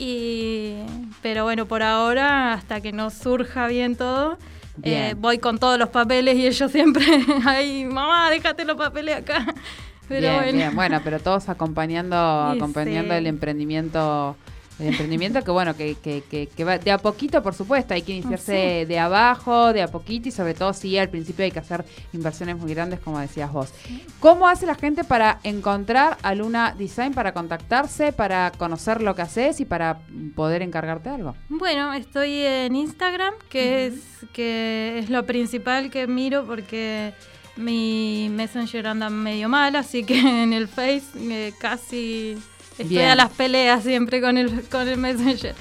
Y, 0.00 0.74
pero 1.22 1.42
bueno, 1.42 1.66
por 1.66 1.82
ahora, 1.82 2.52
hasta 2.52 2.80
que 2.80 2.92
no 2.92 3.10
surja 3.10 3.66
bien 3.66 3.96
todo, 3.96 4.38
eh, 4.84 5.16
voy 5.18 5.38
con 5.38 5.58
todos 5.58 5.76
los 5.76 5.88
papeles 5.88 6.36
y 6.36 6.46
ellos 6.46 6.70
siempre, 6.72 7.04
ay, 7.44 7.84
mamá, 7.84 8.30
déjate 8.30 8.64
los 8.64 8.76
papeles 8.76 9.16
acá. 9.16 9.44
Pero 10.08 10.36
bueno. 10.36 10.70
bueno, 10.72 11.00
pero 11.04 11.20
todos 11.20 11.50
acompañando, 11.50 12.16
acompañando 12.16 13.12
el 13.12 13.26
emprendimiento 13.26 14.36
el 14.78 14.88
emprendimiento 14.88 15.42
que 15.42 15.50
bueno, 15.50 15.76
que, 15.76 15.96
que, 15.96 16.22
que, 16.22 16.64
va 16.64 16.78
de 16.78 16.90
a 16.90 16.98
poquito, 16.98 17.42
por 17.42 17.54
supuesto, 17.54 17.94
hay 17.94 18.02
que 18.02 18.12
iniciarse 18.12 18.86
de 18.86 18.98
abajo, 18.98 19.72
de 19.72 19.82
a 19.82 19.88
poquito 19.88 20.28
y 20.28 20.32
sobre 20.32 20.54
todo 20.54 20.72
si 20.72 20.96
al 20.98 21.08
principio 21.08 21.44
hay 21.44 21.50
que 21.50 21.58
hacer 21.58 21.84
inversiones 22.12 22.56
muy 22.56 22.72
grandes, 22.72 23.00
como 23.00 23.18
decías 23.18 23.52
vos. 23.52 23.72
¿Cómo 24.20 24.46
hace 24.46 24.66
la 24.66 24.74
gente 24.74 25.04
para 25.04 25.40
encontrar 25.42 26.16
a 26.22 26.34
Luna 26.34 26.74
Design, 26.78 27.12
para 27.12 27.32
contactarse, 27.32 28.12
para 28.12 28.52
conocer 28.52 29.02
lo 29.02 29.14
que 29.14 29.22
haces 29.22 29.60
y 29.60 29.64
para 29.64 29.98
poder 30.36 30.62
encargarte 30.62 31.08
algo? 31.10 31.34
Bueno, 31.48 31.92
estoy 31.92 32.42
en 32.42 32.76
Instagram, 32.76 33.34
que, 33.48 33.86
es, 33.86 33.94
que 34.32 34.98
es 34.98 35.10
lo 35.10 35.26
principal 35.26 35.90
que 35.90 36.06
miro 36.06 36.46
porque 36.46 37.14
mi 37.56 38.28
Messenger 38.30 38.86
anda 38.86 39.10
medio 39.10 39.48
mal, 39.48 39.74
así 39.74 40.04
que 40.04 40.18
en 40.42 40.52
el 40.52 40.68
Face 40.68 41.06
eh, 41.16 41.52
casi 41.58 42.38
Estoy 42.78 42.98
a 42.98 43.14
las 43.14 43.30
peleas 43.30 43.82
siempre 43.82 44.20
con 44.20 44.38
el, 44.38 44.62
con 44.68 44.88
el 44.88 44.96
Messenger. 44.98 45.54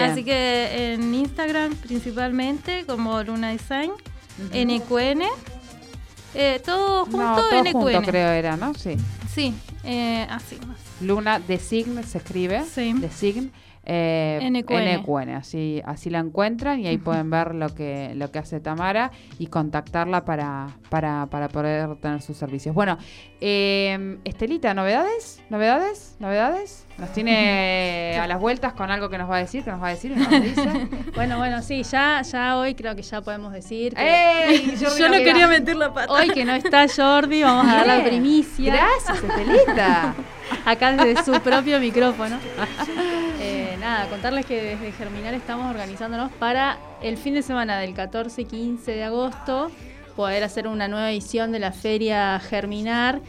Así 0.00 0.24
que 0.24 0.94
en 0.94 1.14
Instagram 1.14 1.74
principalmente, 1.76 2.84
como 2.86 3.22
Luna 3.22 3.50
Design, 3.50 3.92
NQN. 4.52 5.22
Eh, 6.36 6.60
todo 6.64 7.04
junto, 7.04 7.18
no, 7.18 7.36
todo 7.36 7.72
Junto, 7.72 8.02
creo 8.02 8.30
era, 8.30 8.56
¿no? 8.56 8.74
Sí. 8.74 8.96
Sí, 9.32 9.54
eh, 9.84 10.26
así 10.28 10.56
más. 10.66 10.78
Luna 11.00 11.38
Design 11.38 12.02
se 12.04 12.18
escribe. 12.18 12.64
Sí. 12.64 12.92
Design. 12.94 13.52
Eh, 13.86 14.40
NQN. 14.50 15.30
así, 15.30 15.82
así 15.84 16.08
la 16.10 16.18
encuentran 16.18 16.80
y 16.80 16.86
ahí 16.86 16.98
pueden 16.98 17.28
ver 17.30 17.54
lo 17.54 17.68
que, 17.74 18.12
lo 18.14 18.30
que 18.30 18.38
hace 18.38 18.60
Tamara 18.60 19.10
y 19.38 19.48
contactarla 19.48 20.24
para, 20.24 20.68
para, 20.88 21.26
para 21.26 21.48
poder 21.48 21.96
tener 21.96 22.22
sus 22.22 22.36
servicios. 22.36 22.74
Bueno, 22.74 22.96
eh, 23.40 24.18
Estelita, 24.24 24.72
¿novedades? 24.72 25.42
¿Novedades? 25.50 26.16
¿Novedades? 26.18 26.86
Nos 26.96 27.12
tiene 27.12 28.16
a 28.20 28.26
las 28.26 28.40
vueltas 28.40 28.72
con 28.72 28.90
algo 28.90 29.08
que 29.10 29.18
nos 29.18 29.30
va 29.30 29.36
a 29.36 29.40
decir, 29.40 29.64
que 29.64 29.70
nos 29.70 29.82
va 29.82 29.88
a 29.88 29.90
decir 29.90 30.12
y 30.12 30.16
nos 30.16 30.30
dice. 30.42 30.88
bueno, 31.14 31.38
bueno, 31.38 31.60
sí, 31.60 31.82
ya, 31.82 32.22
ya 32.22 32.56
hoy 32.56 32.74
creo 32.74 32.96
que 32.96 33.02
ya 33.02 33.20
podemos 33.20 33.52
decir. 33.52 33.94
Que 33.94 34.76
Yo 34.98 35.08
no 35.08 35.16
quería 35.16 35.46
meter 35.46 35.76
la 35.76 35.92
pata. 35.92 36.12
Hoy 36.12 36.30
que 36.30 36.44
no 36.44 36.54
está 36.54 36.86
Jordi, 36.88 37.42
vamos 37.42 37.66
a 37.66 37.76
dar 37.76 37.86
la 37.86 38.04
primicia. 38.04 38.72
Gracias, 38.72 39.22
Estelita. 39.22 40.14
Acá 40.64 40.92
desde 40.92 41.22
su 41.24 41.40
propio 41.40 41.80
micrófono. 41.80 42.38
Eh, 43.40 43.63
nada, 43.84 44.08
contarles 44.08 44.46
que 44.46 44.62
desde 44.62 44.92
Germinal 44.92 45.34
estamos 45.34 45.68
organizándonos 45.68 46.32
para 46.32 46.78
el 47.02 47.18
fin 47.18 47.34
de 47.34 47.42
semana 47.42 47.78
del 47.78 47.92
14 47.92 48.40
y 48.40 48.44
15 48.46 48.92
de 48.92 49.04
agosto 49.04 49.70
poder 50.16 50.42
hacer 50.42 50.66
una 50.68 50.88
nueva 50.88 51.12
edición 51.12 51.52
de 51.52 51.58
la 51.58 51.70
Feria 51.70 52.40
Germinar 52.40 53.20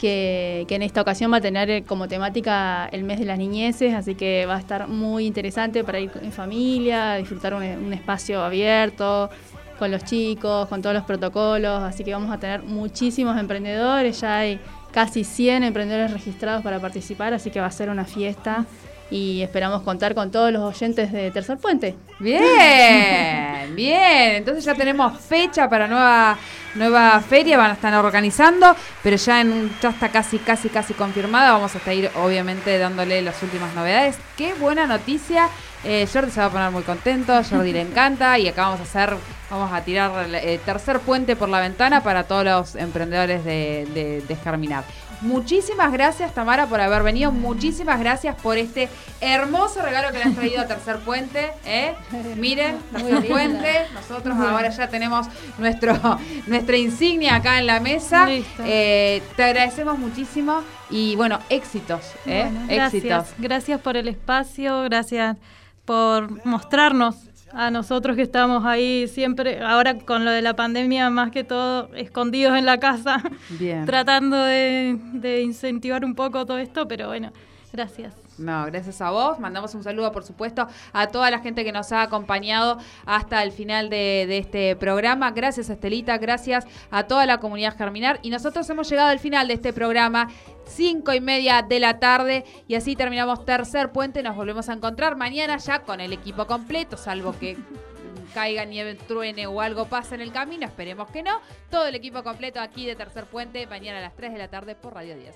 que, 0.00 0.66
en 0.68 0.82
esta 0.82 1.00
ocasión 1.00 1.32
va 1.32 1.36
a 1.36 1.40
tener 1.40 1.70
eh, 1.70 1.84
como 1.84 2.08
temática 2.08 2.88
el 2.90 3.04
mes 3.04 3.20
de 3.20 3.24
las 3.26 3.38
niñeces, 3.38 3.94
así 3.94 4.16
que 4.16 4.46
va 4.46 4.56
a 4.56 4.58
estar 4.58 4.88
muy 4.88 5.26
interesante 5.26 5.84
para 5.84 6.00
ir 6.00 6.10
en 6.20 6.32
familia, 6.32 7.14
disfrutar 7.14 7.54
un, 7.54 7.92
espacio 7.92 8.42
abierto 8.42 9.30
con 9.78 9.92
los 9.92 10.04
chicos, 10.04 10.66
con 10.66 10.82
todos 10.82 10.94
los 10.94 11.04
protocolos, 11.04 11.82
así 11.84 12.02
que 12.02 12.12
vamos 12.12 12.32
a 12.32 12.38
tener 12.40 12.64
muchísimos 12.64 13.38
emprendedores, 13.38 14.20
ya 14.20 14.38
hay 14.38 14.58
casi 14.90 15.22
100 15.22 15.62
emprendedores 15.62 16.10
registrados 16.10 16.64
para 16.64 16.80
participar, 16.80 17.32
así 17.32 17.52
que 17.52 17.60
va 17.60 17.66
a 17.66 17.70
ser 17.70 17.90
una 17.90 18.04
fiesta 18.04 18.66
y 19.10 19.42
esperamos 19.42 19.82
contar 19.82 20.14
con 20.14 20.30
todos 20.30 20.52
los 20.52 20.62
oyentes 20.62 21.12
de 21.12 21.30
Tercer 21.30 21.58
Puente. 21.58 21.96
Bien, 22.18 23.74
bien, 23.74 24.36
entonces 24.36 24.64
ya 24.64 24.74
tenemos 24.74 25.20
fecha 25.20 25.68
para 25.68 25.88
nueva 25.88 26.38
nueva 26.74 27.20
feria, 27.20 27.56
van 27.56 27.70
a 27.70 27.74
estar 27.74 27.92
organizando, 27.94 28.76
pero 29.02 29.16
ya 29.16 29.40
en 29.40 29.70
ya 29.80 29.90
está 29.90 30.08
casi 30.10 30.38
casi 30.38 30.68
casi 30.68 30.94
confirmada, 30.94 31.52
vamos 31.52 31.74
a 31.74 31.78
estar 31.78 31.94
ir 31.94 32.10
obviamente 32.16 32.78
dándole 32.78 33.22
las 33.22 33.42
últimas 33.42 33.74
novedades. 33.74 34.16
Qué 34.36 34.54
buena 34.54 34.86
noticia. 34.86 35.48
Eh, 35.82 36.06
Jordi 36.12 36.30
se 36.30 36.40
va 36.40 36.46
a 36.46 36.50
poner 36.50 36.70
muy 36.70 36.82
contento, 36.82 37.42
Jordi 37.42 37.72
le 37.72 37.80
encanta 37.80 38.38
y 38.38 38.48
acá 38.48 38.64
vamos 38.64 38.80
a 38.80 38.82
hacer, 38.82 39.16
vamos 39.50 39.72
a 39.72 39.82
tirar 39.82 40.26
el 40.26 40.34
eh, 40.34 40.60
tercer 40.64 41.00
puente 41.00 41.36
por 41.36 41.48
la 41.48 41.58
ventana 41.60 42.02
para 42.02 42.24
todos 42.24 42.44
los 42.44 42.74
emprendedores 42.76 43.44
de, 43.44 43.88
de, 43.94 44.20
de 44.20 44.36
Germinar. 44.36 44.84
Muchísimas 45.20 45.92
gracias, 45.92 46.34
Tamara, 46.34 46.66
por 46.66 46.80
haber 46.80 47.02
venido. 47.02 47.30
Muchísimas 47.30 48.00
gracias 48.00 48.36
por 48.40 48.56
este 48.56 48.88
hermoso 49.20 49.82
regalo 49.82 50.12
que 50.12 50.18
le 50.18 50.24
has 50.24 50.34
traído 50.34 50.60
a 50.62 50.66
Tercer 50.66 50.98
Puente. 51.00 51.50
¿eh? 51.66 51.94
Miren, 52.36 52.78
Tercer 52.92 53.28
Puente. 53.28 53.86
Nosotros 53.94 54.36
ahora 54.38 54.70
ya 54.70 54.88
tenemos 54.88 55.26
nuestro, 55.58 55.94
nuestra 56.46 56.76
insignia 56.76 57.36
acá 57.36 57.58
en 57.58 57.66
la 57.66 57.80
mesa. 57.80 58.28
Eh, 58.30 59.22
te 59.36 59.42
agradecemos 59.42 59.98
muchísimo 59.98 60.62
y 60.88 61.16
bueno, 61.16 61.38
éxitos. 61.48 62.00
¿eh? 62.26 62.50
Éxitos. 62.68 63.28
Gracias 63.38 63.80
por 63.80 63.96
el 63.96 64.08
espacio, 64.08 64.82
gracias 64.84 65.36
por 65.84 66.44
mostrarnos 66.46 67.16
a 67.52 67.70
nosotros 67.70 68.16
que 68.16 68.22
estamos 68.22 68.64
ahí 68.64 69.08
siempre, 69.08 69.60
ahora 69.60 69.98
con 69.98 70.24
lo 70.24 70.30
de 70.30 70.42
la 70.42 70.54
pandemia, 70.54 71.10
más 71.10 71.30
que 71.30 71.44
todo 71.44 71.92
escondidos 71.94 72.56
en 72.56 72.66
la 72.66 72.78
casa, 72.78 73.22
Bien. 73.50 73.84
tratando 73.86 74.36
de, 74.36 74.98
de, 75.14 75.42
incentivar 75.42 76.04
un 76.04 76.14
poco 76.14 76.46
todo 76.46 76.58
esto, 76.58 76.86
pero 76.86 77.08
bueno, 77.08 77.32
gracias. 77.72 78.14
No, 78.40 78.64
gracias 78.66 79.00
a 79.02 79.10
vos. 79.10 79.38
Mandamos 79.38 79.74
un 79.74 79.84
saludo, 79.84 80.10
por 80.12 80.24
supuesto, 80.24 80.66
a 80.92 81.08
toda 81.08 81.30
la 81.30 81.40
gente 81.40 81.62
que 81.62 81.72
nos 81.72 81.92
ha 81.92 82.02
acompañado 82.02 82.78
hasta 83.04 83.42
el 83.42 83.52
final 83.52 83.90
de, 83.90 84.38
este 84.38 84.74
programa. 84.76 85.30
Gracias, 85.30 85.68
Estelita. 85.68 86.16
Gracias 86.16 86.66
a 86.90 87.04
toda 87.04 87.26
la 87.26 87.38
comunidad 87.38 87.76
Germinar. 87.76 88.18
Y 88.22 88.30
nosotros 88.30 88.68
hemos 88.70 88.88
llegado 88.88 89.10
al 89.10 89.18
final 89.18 89.46
de 89.46 89.54
este 89.54 89.72
programa. 89.72 90.28
Cinco 90.66 91.12
y 91.12 91.20
media 91.20 91.62
de 91.62 91.80
la 91.80 91.98
tarde 91.98 92.44
y 92.68 92.76
así 92.76 92.96
terminamos 92.96 93.44
tercer 93.44 93.90
puente. 93.90 94.22
Nos 94.22 94.36
volvemos 94.36 94.68
a 94.68 94.72
encontrar 94.72 95.16
mañana 95.16 95.56
ya 95.56 95.80
con 95.80 96.00
el 96.00 96.12
equipo 96.12 96.46
completo, 96.46 96.96
salvo 96.96 97.34
que 97.38 97.58
caiga 98.34 98.64
nieve, 98.64 98.94
truene 98.94 99.48
o 99.48 99.60
algo 99.60 99.86
pase 99.86 100.14
en 100.14 100.20
el 100.20 100.32
camino. 100.32 100.66
Esperemos 100.66 101.10
que 101.10 101.22
no. 101.22 101.40
Todo 101.70 101.86
el 101.88 101.94
equipo 101.96 102.22
completo 102.22 102.60
aquí 102.60 102.86
de 102.86 102.94
Tercer 102.94 103.26
Puente 103.26 103.66
mañana 103.66 103.98
a 103.98 104.02
las 104.02 104.14
3 104.14 104.32
de 104.32 104.38
la 104.38 104.48
tarde 104.48 104.76
por 104.76 104.94
Radio 104.94 105.16
10. 105.16 105.34